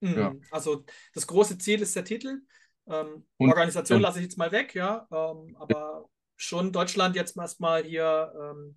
Ja. 0.00 0.30
Mhm. 0.30 0.42
Also 0.50 0.84
das 1.14 1.26
große 1.26 1.58
Ziel 1.58 1.82
ist 1.82 1.94
der 1.94 2.04
Titel. 2.04 2.40
Ähm, 2.88 3.24
Organisation 3.38 4.00
lasse 4.00 4.18
ich 4.18 4.24
jetzt 4.24 4.38
mal 4.38 4.50
weg, 4.50 4.74
ja. 4.74 5.06
Ähm, 5.12 5.54
aber 5.56 6.08
schon 6.34 6.72
Deutschland 6.72 7.14
jetzt 7.14 7.36
erstmal 7.36 7.84
hier 7.84 8.32
ähm, 8.36 8.74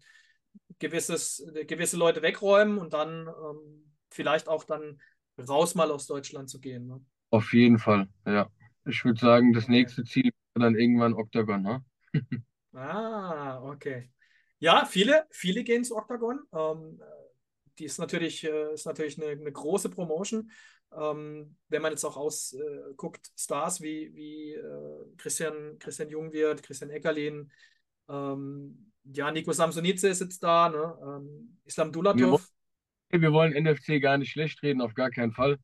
gewisses, 0.77 1.43
gewisse 1.65 1.97
Leute 1.97 2.21
wegräumen 2.21 2.77
und 2.77 2.93
dann 2.93 3.27
ähm, 3.27 3.95
vielleicht 4.11 4.47
auch 4.47 4.63
dann 4.65 5.01
raus 5.37 5.75
mal 5.75 5.91
aus 5.91 6.07
Deutschland 6.07 6.49
zu 6.49 6.59
gehen. 6.59 6.87
Ne? 6.87 7.01
Auf 7.29 7.53
jeden 7.53 7.79
Fall, 7.79 8.07
ja. 8.25 8.49
Ich 8.85 9.05
würde 9.05 9.19
sagen, 9.19 9.53
das 9.53 9.67
nächste 9.67 10.03
Ziel 10.03 10.31
wäre 10.53 10.65
dann 10.65 10.75
irgendwann 10.75 11.13
Octagon, 11.13 11.61
ne? 11.61 11.85
ah, 12.73 13.61
okay. 13.63 14.11
Ja, 14.59 14.85
viele, 14.85 15.25
viele 15.31 15.63
gehen 15.63 15.83
zu 15.83 15.95
Octagon. 15.95 16.41
Ähm, 16.53 17.01
die 17.79 17.85
ist 17.85 17.97
natürlich, 17.97 18.43
äh, 18.43 18.73
ist 18.73 18.85
natürlich 18.85 19.21
eine, 19.21 19.31
eine 19.31 19.51
große 19.51 19.89
Promotion. 19.89 20.51
Ähm, 20.95 21.55
wenn 21.69 21.81
man 21.81 21.91
jetzt 21.91 22.03
auch 22.03 22.17
ausguckt, 22.17 23.27
äh, 23.27 23.31
Stars 23.35 23.81
wie, 23.81 24.13
wie 24.13 24.53
äh, 24.53 25.15
Christian, 25.17 25.79
Christian 25.79 26.09
Jungwirth, 26.09 26.61
Christian 26.61 26.91
Eckerlin, 26.91 27.51
ähm, 28.09 28.91
ja, 29.05 29.31
Nico 29.31 29.51
Samsonice 29.51 30.09
ist 30.09 30.21
jetzt 30.21 30.43
da, 30.43 30.69
ne? 30.69 30.97
Ähm, 31.03 31.57
Islam 31.65 31.91
Dulatov. 31.91 32.49
Wir, 33.21 33.31
wollen 33.31 33.53
NFC 33.53 34.01
gar 34.01 34.17
nicht 34.17 34.31
schlecht 34.31 34.61
reden, 34.63 34.81
auf 34.81 34.93
gar 34.93 35.11
keinen 35.11 35.31
Fall. 35.31 35.59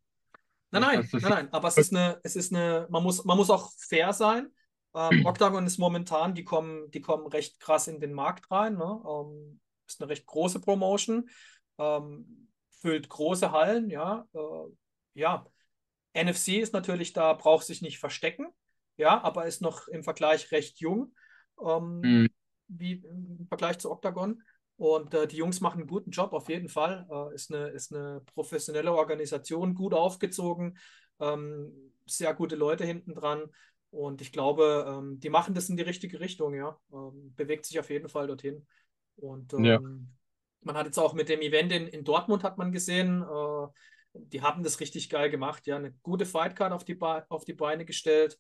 Nein, 0.72 0.82
nein, 0.84 1.10
nein, 1.12 1.22
nein, 1.22 1.54
aber 1.54 1.68
es 1.68 1.78
ist 1.78 1.96
eine, 1.96 2.20
es 2.24 2.36
ist 2.36 2.54
eine, 2.54 2.88
man 2.92 3.02
muss, 3.02 3.26
man 3.26 3.38
muss 3.38 3.50
auch 3.50 3.72
fair 3.78 4.14
sein. 4.14 4.50
Ähm, 4.94 5.12
Octagon 5.26 5.66
ist 5.66 5.80
momentan, 5.80 6.36
die 6.36 6.44
kommen, 6.44 6.92
die 6.92 7.02
kommen 7.02 7.26
recht 7.28 7.60
krass 7.60 7.88
in 7.88 8.00
den 8.00 8.14
Markt 8.14 8.52
rein. 8.52 8.76
Ne? 8.76 9.02
Ähm, 9.04 9.60
ist 9.88 10.02
eine 10.02 10.10
recht 10.10 10.26
große 10.26 10.60
Promotion, 10.60 11.30
ähm, 11.80 12.50
füllt 12.70 13.10
große 13.10 13.52
Hallen, 13.52 13.90
ja. 13.90 14.28
Äh, 14.34 14.72
ja, 15.16 15.46
NFC 16.14 16.60
ist 16.60 16.74
natürlich 16.74 17.14
da, 17.14 17.34
braucht 17.34 17.66
sich 17.66 17.82
nicht 17.82 18.00
verstecken, 18.00 18.48
ja, 18.98 19.22
aber 19.22 19.46
ist 19.46 19.62
noch 19.62 19.88
im 19.88 20.04
Vergleich 20.04 20.52
recht 20.52 20.80
jung, 20.80 21.16
ähm, 21.64 22.02
mhm. 22.02 22.30
wie 22.68 22.94
im 22.94 23.48
Vergleich 23.48 23.80
zu 23.80 23.92
Octagon. 23.92 24.42
Und 24.80 25.14
äh, 25.14 25.28
die 25.28 25.36
Jungs 25.36 25.60
machen 25.60 25.80
einen 25.80 25.90
guten 25.90 26.12
Job 26.12 26.32
auf 26.32 26.48
jeden 26.48 26.70
Fall. 26.70 27.06
Äh, 27.12 27.36
ist, 27.36 27.54
eine, 27.54 27.68
ist 27.68 27.94
eine 27.94 28.22
professionelle 28.34 28.94
Organisation, 28.94 29.76
gut 29.76 29.94
aufgezogen, 29.94 30.78
ähm, 31.20 31.92
sehr 32.06 32.34
gute 32.34 32.56
Leute 32.56 32.86
hinten 32.86 33.14
dran. 33.14 33.44
Und 33.92 34.22
ich 34.22 34.32
glaube, 34.32 34.86
ähm, 34.88 35.20
die 35.20 35.30
machen 35.30 35.54
das 35.54 35.68
in 35.68 35.76
die 35.76 35.84
richtige 35.84 36.22
Richtung, 36.22 36.54
ja. 36.54 36.80
Ähm, 36.94 37.34
bewegt 37.36 37.66
sich 37.66 37.78
auf 37.78 37.90
jeden 37.90 38.08
Fall 38.08 38.28
dorthin. 38.28 38.66
Und 39.18 39.52
ja. 39.52 39.76
Ähm, 39.76 40.16
man 40.62 40.78
hat 40.78 40.86
jetzt 40.86 40.98
auch 40.98 41.14
mit 41.14 41.28
dem 41.28 41.42
Event 41.42 41.74
in, 41.74 41.88
in 41.88 42.06
Dortmund, 42.06 42.44
hat 42.44 42.58
man 42.58 42.72
gesehen, 42.72 43.22
äh, 43.22 43.68
die 44.14 44.42
haben 44.42 44.64
das 44.64 44.80
richtig 44.80 45.10
geil 45.10 45.30
gemacht. 45.30 45.68
Ja, 45.68 45.76
eine 45.76 45.92
gute 46.04 46.26
Fightcard 46.26 46.72
auf 46.72 46.86
die, 46.86 46.98
auf 47.02 47.44
die 47.44 47.54
Beine 47.54 47.84
gestellt. 47.84 48.40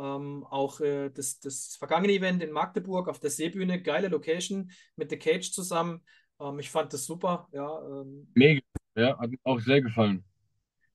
Ähm, 0.00 0.46
auch 0.48 0.80
äh, 0.80 1.10
das, 1.10 1.40
das 1.40 1.76
vergangene 1.76 2.14
Event 2.14 2.42
in 2.42 2.52
Magdeburg 2.52 3.08
auf 3.08 3.20
der 3.20 3.28
Seebühne, 3.28 3.82
geile 3.82 4.08
Location 4.08 4.70
mit 4.96 5.10
The 5.10 5.18
Cage 5.18 5.52
zusammen. 5.52 6.02
Ähm, 6.40 6.58
ich 6.58 6.70
fand 6.70 6.92
das 6.94 7.04
super. 7.04 7.48
Ja, 7.52 7.82
ähm, 7.86 8.30
Mega, 8.34 8.62
ja, 8.96 9.18
hat 9.18 9.30
mir 9.30 9.38
auch 9.44 9.60
sehr 9.60 9.82
gefallen. 9.82 10.24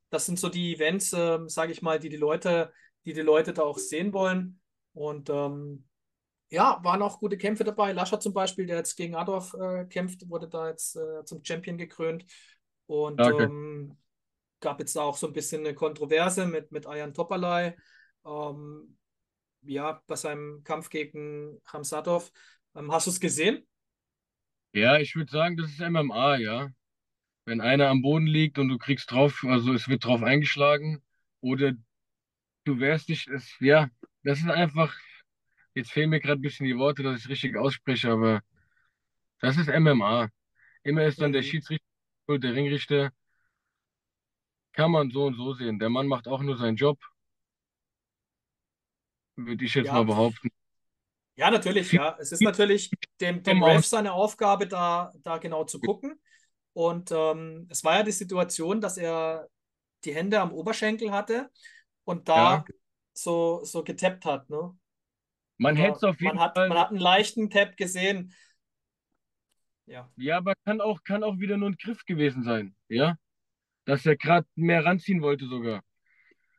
Das 0.10 0.26
sind 0.26 0.40
so 0.40 0.50
die 0.50 0.74
Events, 0.74 1.14
äh, 1.14 1.40
sage 1.48 1.72
ich 1.72 1.84
mal, 1.84 2.00
die 2.00 2.10
die 2.10 2.18
Leute, 2.18 2.74
die 3.06 3.14
die 3.14 3.22
Leute 3.22 3.54
da 3.54 3.62
auch 3.62 3.78
sehen 3.78 4.12
wollen. 4.12 4.60
Und 4.94 5.30
ähm, 5.30 5.86
ja, 6.50 6.80
waren 6.84 7.02
auch 7.04 7.20
gute 7.20 7.38
Kämpfe 7.38 7.64
dabei. 7.64 7.92
Lascher 7.92 8.20
zum 8.20 8.34
Beispiel, 8.34 8.66
der 8.66 8.78
jetzt 8.78 8.96
gegen 8.96 9.16
Adolf 9.16 9.54
äh, 9.54 9.86
kämpft, 9.86 10.28
wurde 10.30 10.48
da 10.48 10.70
jetzt 10.70 10.96
äh, 10.96 11.24
zum 11.26 11.44
Champion 11.44 11.78
gekrönt. 11.78 12.26
Und 12.88 13.22
okay. 13.22 13.44
ähm, 13.44 13.98
gab 14.62 14.80
jetzt 14.80 14.98
auch 14.98 15.18
so 15.18 15.28
ein 15.28 15.34
bisschen 15.34 15.62
eine 15.62 15.76
Kontroverse 15.76 16.48
mit, 16.48 16.72
mit 16.72 16.88
Ayan 16.88 17.14
Topalai, 17.14 17.76
ähm, 18.26 18.98
ja, 19.62 20.02
bei 20.08 20.16
seinem 20.16 20.64
Kampf 20.64 20.90
gegen 20.90 21.62
Hamsadov. 21.66 22.32
Ähm, 22.76 22.92
hast 22.92 23.08
du 23.08 23.12
es 23.12 23.20
gesehen? 23.20 23.66
Ja, 24.74 24.98
ich 25.00 25.16
würde 25.16 25.32
sagen, 25.32 25.58
das 25.58 25.72
ist 25.72 25.80
MMA, 25.80 26.38
ja. 26.38 26.70
Wenn 27.46 27.62
einer 27.62 27.90
am 27.90 28.02
Boden 28.02 28.28
liegt 28.28 28.58
und 28.58 28.70
du 28.70 28.78
kriegst 28.78 29.12
drauf, 29.12 29.44
also 29.48 29.74
es 29.74 29.88
wird 29.88 30.04
drauf 30.04 30.24
eingeschlagen 30.24 31.04
oder 31.42 31.74
du 32.66 32.80
wehrst 32.80 33.10
dich, 33.10 33.28
es, 33.28 33.56
ja, 33.60 33.90
das 34.24 34.40
ist 34.40 34.50
einfach, 34.50 34.96
jetzt 35.76 35.92
fehlen 35.92 36.10
mir 36.10 36.20
gerade 36.20 36.40
ein 36.40 36.42
bisschen 36.42 36.66
die 36.66 36.78
Worte, 36.78 37.04
dass 37.04 37.22
ich 37.22 37.30
richtig 37.30 37.56
ausspreche, 37.56 38.12
aber 38.12 38.42
das 39.40 39.58
ist 39.58 39.70
MMA. 39.70 40.30
Immer 40.84 41.06
ist 41.06 41.22
dann 41.22 41.30
mhm. 41.30 41.34
der 41.34 41.44
Schiedsrichter, 41.44 41.86
der 42.30 42.56
Ringrichter, 42.56 43.12
kann 44.74 44.92
man 44.92 45.12
so 45.12 45.26
und 45.26 45.36
so 45.36 45.54
sehen. 45.54 45.80
Der 45.80 45.90
Mann 45.90 46.08
macht 46.08 46.28
auch 46.28 46.42
nur 46.42 46.58
seinen 46.58 46.76
Job, 46.76 47.00
würde 49.36 49.66
ich 49.66 49.76
jetzt 49.76 49.88
ja. 49.88 49.94
mal 49.94 50.06
behaupten. 50.06 50.50
Ja, 51.36 51.52
natürlich, 51.52 51.92
ja. 51.92 52.16
Es 52.20 52.32
ist 52.32 52.42
natürlich 52.42 52.90
dem, 53.20 53.44
dem 53.44 53.62
Ref 53.62 53.86
seine 53.86 54.14
Aufgabe, 54.14 54.68
da, 54.68 55.12
da 55.24 55.38
genau 55.38 55.66
zu 55.66 55.80
gucken. 55.80 56.20
Und 56.74 57.12
ähm, 57.12 57.68
es 57.70 57.84
war 57.84 57.98
ja 57.98 58.04
die 58.04 58.12
Situation, 58.12 58.80
dass 58.80 58.98
er 58.98 59.48
die 60.04 60.16
Hände 60.16 60.40
am 60.40 60.54
Oberschenkel 60.54 61.12
hatte 61.12 61.50
und 62.06 62.30
da 62.30 62.36
ja. 62.36 62.66
so, 63.14 63.64
so 63.64 63.84
getappt 63.84 64.26
hat. 64.26 64.50
Ne? 64.50 64.78
Man 65.58 65.76
hätte 65.76 65.98
es 65.98 66.04
auf 66.04 66.20
jeden 66.22 66.36
man 66.36 66.44
hat, 66.44 66.56
Fall. 66.56 66.70
Man 66.70 66.78
hat 66.78 66.90
einen 66.90 67.00
leichten 67.00 67.50
Tap 67.50 67.76
gesehen. 67.76 68.34
Ja. 69.86 70.10
Ja, 70.16 70.38
aber 70.38 70.54
kann 70.64 70.80
auch, 70.80 71.04
kann 71.04 71.24
auch 71.24 71.38
wieder 71.38 71.58
nur 71.58 71.70
ein 71.70 71.78
Griff 71.78 72.06
gewesen 72.06 72.44
sein. 72.44 72.76
Ja 72.88 73.18
dass 73.86 74.06
er 74.06 74.18
gerade 74.18 74.48
mehr 74.56 74.84
ranziehen 74.84 75.22
wollte 75.22 75.48
sogar. 75.48 75.82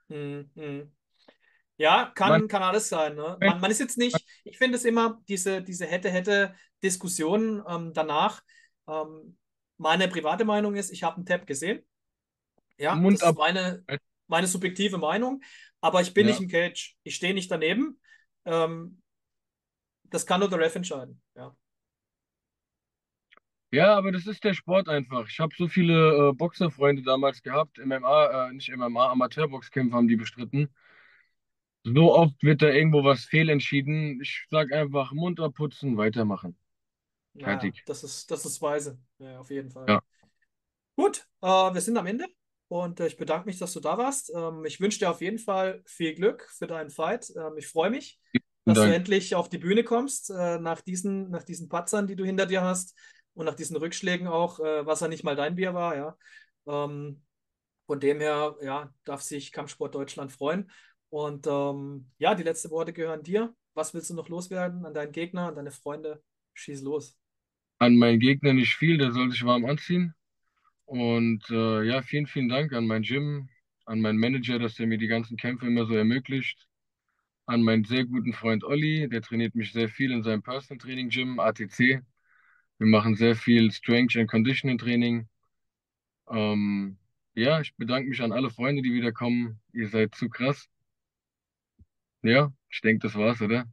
Hm, 0.08 0.50
hm. 0.54 0.95
Ja, 1.78 2.10
kann, 2.14 2.30
man, 2.30 2.48
kann 2.48 2.62
alles 2.62 2.88
sein. 2.88 3.14
Ne? 3.14 3.36
Man, 3.40 3.60
man, 3.60 3.70
ist 3.70 3.80
jetzt 3.80 3.98
nicht, 3.98 4.16
ich 4.44 4.56
finde 4.56 4.76
es 4.76 4.84
immer, 4.84 5.20
diese, 5.28 5.62
diese 5.62 5.86
hätte-hätte-Diskussion 5.86 7.62
ähm, 7.68 7.92
danach. 7.92 8.42
Ähm, 8.88 9.36
meine 9.76 10.08
private 10.08 10.44
Meinung 10.44 10.74
ist, 10.74 10.90
ich 10.90 11.02
habe 11.02 11.16
einen 11.16 11.26
Tab 11.26 11.46
gesehen. 11.46 11.84
Ja, 12.78 12.94
Mund 12.94 13.20
das 13.20 13.30
ist 13.30 13.38
meine, 13.38 13.84
meine 14.26 14.46
subjektive 14.46 14.98
Meinung. 14.98 15.42
Aber 15.80 16.00
ich 16.00 16.14
bin 16.14 16.26
ja. 16.26 16.32
nicht 16.32 16.42
im 16.42 16.48
Cage. 16.48 16.96
Ich 17.02 17.14
stehe 17.14 17.34
nicht 17.34 17.50
daneben. 17.50 18.00
Ähm, 18.46 19.02
das 20.04 20.24
kann 20.24 20.40
nur 20.40 20.48
der 20.48 20.60
Ref 20.60 20.74
entscheiden. 20.74 21.20
Ja. 21.34 21.54
Ja, 23.72 23.94
aber 23.94 24.12
das 24.12 24.26
ist 24.26 24.44
der 24.44 24.54
Sport 24.54 24.88
einfach. 24.88 25.28
Ich 25.28 25.38
habe 25.40 25.54
so 25.56 25.68
viele 25.68 26.30
äh, 26.30 26.32
Boxerfreunde 26.32 27.02
damals 27.02 27.42
gehabt, 27.42 27.78
MMA, 27.78 28.48
äh, 28.48 28.52
nicht 28.52 28.74
MMA, 28.74 29.10
Amateurboxkämpfe 29.10 29.94
haben 29.94 30.08
die 30.08 30.16
bestritten. 30.16 30.72
So 31.94 32.14
oft 32.14 32.42
wird 32.42 32.62
da 32.62 32.68
irgendwo 32.68 33.04
was 33.04 33.24
fehlentschieden. 33.24 34.20
Ich 34.20 34.44
sag 34.50 34.72
einfach 34.72 35.12
munter 35.12 35.50
putzen, 35.50 35.96
weitermachen. 35.96 36.58
Ja, 37.34 37.46
Fertig. 37.46 37.84
das 37.86 38.02
ist, 38.02 38.28
das 38.30 38.44
ist 38.44 38.60
weise. 38.60 38.98
Ja, 39.18 39.38
auf 39.38 39.50
jeden 39.50 39.70
Fall. 39.70 39.86
Ja. 39.88 40.02
Gut, 40.96 41.28
äh, 41.42 41.46
wir 41.46 41.80
sind 41.80 41.96
am 41.96 42.06
Ende 42.06 42.26
und 42.68 42.98
äh, 42.98 43.06
ich 43.06 43.16
bedanke 43.16 43.46
mich, 43.46 43.58
dass 43.58 43.72
du 43.72 43.78
da 43.78 43.98
warst. 43.98 44.32
Ähm, 44.34 44.64
ich 44.64 44.80
wünsche 44.80 44.98
dir 44.98 45.10
auf 45.10 45.20
jeden 45.20 45.38
Fall 45.38 45.82
viel 45.86 46.14
Glück 46.14 46.48
für 46.50 46.66
deinen 46.66 46.90
Fight. 46.90 47.30
Ähm, 47.36 47.56
ich 47.56 47.68
freue 47.68 47.90
mich, 47.90 48.18
dass 48.64 48.78
Dank. 48.78 48.90
du 48.90 48.94
endlich 48.96 49.34
auf 49.36 49.48
die 49.48 49.58
Bühne 49.58 49.84
kommst 49.84 50.30
äh, 50.30 50.58
nach, 50.58 50.80
diesen, 50.80 51.30
nach 51.30 51.44
diesen 51.44 51.68
Patzern, 51.68 52.08
die 52.08 52.16
du 52.16 52.24
hinter 52.24 52.46
dir 52.46 52.62
hast 52.62 52.98
und 53.34 53.44
nach 53.44 53.54
diesen 53.54 53.76
Rückschlägen 53.76 54.26
auch, 54.26 54.58
äh, 54.58 54.84
was 54.86 55.00
ja 55.00 55.08
nicht 55.08 55.22
mal 55.22 55.36
dein 55.36 55.54
Bier 55.54 55.72
war, 55.72 55.94
ja. 55.94 56.16
Ähm, 56.66 57.22
von 57.86 58.00
dem 58.00 58.18
her, 58.18 58.56
ja, 58.60 58.92
darf 59.04 59.22
sich 59.22 59.52
Kampfsport 59.52 59.94
Deutschland 59.94 60.32
freuen. 60.32 60.70
Und 61.10 61.46
ähm, 61.46 62.10
ja, 62.18 62.34
die 62.34 62.42
letzten 62.42 62.70
Worte 62.70 62.92
gehören 62.92 63.22
dir. 63.22 63.54
Was 63.74 63.94
willst 63.94 64.10
du 64.10 64.14
noch 64.14 64.28
loswerden 64.28 64.86
an 64.86 64.94
deinen 64.94 65.12
Gegner, 65.12 65.48
an 65.48 65.54
deine 65.54 65.70
Freunde? 65.70 66.22
Schieß 66.54 66.82
los. 66.82 67.18
An 67.78 67.96
meinen 67.96 68.20
Gegner 68.20 68.54
nicht 68.54 68.74
viel, 68.74 68.98
der 68.98 69.12
soll 69.12 69.30
sich 69.30 69.44
warm 69.44 69.66
anziehen. 69.66 70.14
Und 70.86 71.44
äh, 71.50 71.82
ja, 71.82 72.02
vielen, 72.02 72.26
vielen 72.26 72.48
Dank 72.48 72.72
an 72.72 72.86
mein 72.86 73.02
Gym, 73.02 73.48
an 73.84 74.00
meinen 74.00 74.18
Manager, 74.18 74.58
dass 74.58 74.78
er 74.78 74.86
mir 74.86 74.98
die 74.98 75.08
ganzen 75.08 75.36
Kämpfe 75.36 75.66
immer 75.66 75.86
so 75.86 75.94
ermöglicht. 75.94 76.68
An 77.46 77.62
meinen 77.62 77.84
sehr 77.84 78.04
guten 78.04 78.32
Freund 78.32 78.64
Olli, 78.64 79.08
der 79.08 79.22
trainiert 79.22 79.54
mich 79.54 79.72
sehr 79.72 79.88
viel 79.88 80.10
in 80.12 80.22
seinem 80.22 80.42
Personal 80.42 80.78
Training 80.78 81.10
Gym, 81.10 81.38
ATC. 81.38 82.02
Wir 82.78 82.86
machen 82.86 83.14
sehr 83.14 83.36
viel 83.36 83.70
Strength 83.72 84.16
and 84.16 84.30
Conditioning 84.30 84.78
Training. 84.78 85.28
Ähm, 86.30 86.98
ja, 87.34 87.60
ich 87.60 87.74
bedanke 87.76 88.08
mich 88.08 88.22
an 88.22 88.32
alle 88.32 88.50
Freunde, 88.50 88.82
die 88.82 88.92
wiederkommen. 88.92 89.60
Ihr 89.72 89.88
seid 89.88 90.14
zu 90.14 90.28
krass. 90.28 90.68
Ja, 92.22 92.52
ich 92.70 92.80
denke, 92.80 93.06
das 93.06 93.16
war's, 93.16 93.40
oder? 93.40 93.66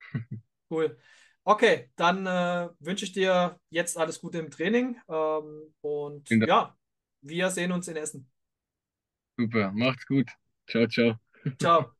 Cool. 0.70 0.96
Okay, 1.44 1.90
dann 1.94 2.26
äh, 2.26 2.68
wünsche 2.80 3.04
ich 3.04 3.12
dir 3.12 3.60
jetzt 3.68 3.98
alles 3.98 4.18
Gute 4.18 4.38
im 4.38 4.50
Training 4.50 4.96
ähm, 5.08 5.74
und 5.82 6.28
ja, 6.30 6.74
wir 7.20 7.50
sehen 7.50 7.70
uns 7.70 7.86
in 7.86 7.96
Essen. 7.96 8.28
Super, 9.36 9.70
macht's 9.72 10.06
gut. 10.06 10.30
Ciao, 10.66 10.86
ciao. 10.86 11.16
Ciao. 11.60 11.92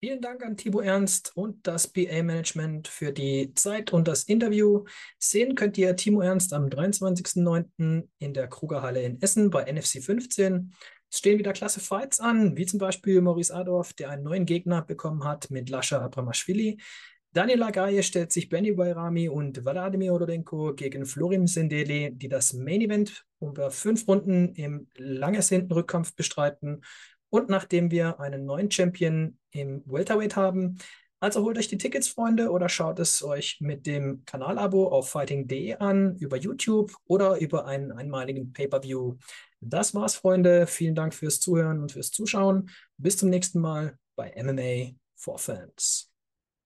Vielen 0.00 0.20
Dank 0.20 0.44
an 0.44 0.56
Thibaut 0.56 0.84
Ernst 0.84 1.36
und 1.36 1.66
das 1.66 1.88
BA-Management 1.88 2.86
für 2.86 3.12
die 3.12 3.52
Zeit 3.54 3.92
und 3.92 4.06
das 4.06 4.22
Interview. 4.22 4.84
Sehen 5.18 5.56
könnt 5.56 5.76
ihr 5.76 5.96
Timo 5.96 6.20
Ernst 6.20 6.52
am 6.52 6.66
23.09. 6.66 8.08
in 8.18 8.32
der 8.32 8.46
Krugerhalle 8.46 9.02
in 9.02 9.20
Essen 9.20 9.50
bei 9.50 9.64
NFC 9.64 10.00
15. 10.00 10.72
Es 11.10 11.18
stehen 11.18 11.38
wieder 11.38 11.52
klasse 11.52 11.80
Fights 11.80 12.20
an, 12.20 12.56
wie 12.56 12.66
zum 12.66 12.78
Beispiel 12.78 13.20
Maurice 13.20 13.54
Adorf, 13.54 13.94
der 13.94 14.10
einen 14.10 14.24
neuen 14.24 14.44
Gegner 14.44 14.82
bekommen 14.82 15.24
hat 15.24 15.50
mit 15.50 15.70
Lascha 15.70 16.00
Abramashvili. 16.00 16.78
Daniel 17.32 17.62
Agaye 17.62 18.02
stellt 18.02 18.32
sich 18.32 18.48
Benny 18.48 18.72
Bayrami 18.72 19.28
und 19.28 19.64
Wladimir 19.64 20.12
Orodenko 20.12 20.74
gegen 20.74 21.06
Florim 21.06 21.46
Sendeli, 21.46 22.10
die 22.12 22.28
das 22.28 22.52
Main 22.52 22.80
Event 22.80 23.24
über 23.40 23.70
fünf 23.70 24.08
Runden 24.08 24.54
im 24.54 24.88
langes 24.96 25.48
Hinten-Rückkampf 25.50 26.14
bestreiten. 26.14 26.82
Und 27.30 27.50
nachdem 27.50 27.90
wir 27.90 28.20
einen 28.20 28.46
neuen 28.46 28.70
Champion 28.70 29.38
im 29.50 29.82
Welterweight 29.86 30.36
haben, 30.36 30.78
also 31.20 31.42
holt 31.42 31.58
euch 31.58 31.68
die 31.68 31.78
Tickets, 31.78 32.08
Freunde, 32.08 32.50
oder 32.50 32.68
schaut 32.68 32.98
es 32.98 33.22
euch 33.22 33.58
mit 33.60 33.86
dem 33.86 34.24
Kanalabo 34.24 34.88
auf 34.88 35.10
fighting.de 35.10 35.74
an, 35.74 36.16
über 36.16 36.36
YouTube 36.36 36.94
oder 37.06 37.38
über 37.38 37.66
einen 37.66 37.92
einmaligen 37.92 38.52
Pay-Per-View. 38.52 39.16
Das 39.60 39.94
war's, 39.94 40.14
Freunde. 40.14 40.66
Vielen 40.66 40.94
Dank 40.94 41.14
fürs 41.14 41.40
Zuhören 41.40 41.80
und 41.80 41.92
fürs 41.92 42.10
Zuschauen. 42.12 42.70
Bis 42.96 43.16
zum 43.16 43.30
nächsten 43.30 43.60
Mal 43.60 43.98
bei 44.14 44.32
MMA 44.36 44.96
for 45.16 45.38
Fans. 45.38 46.07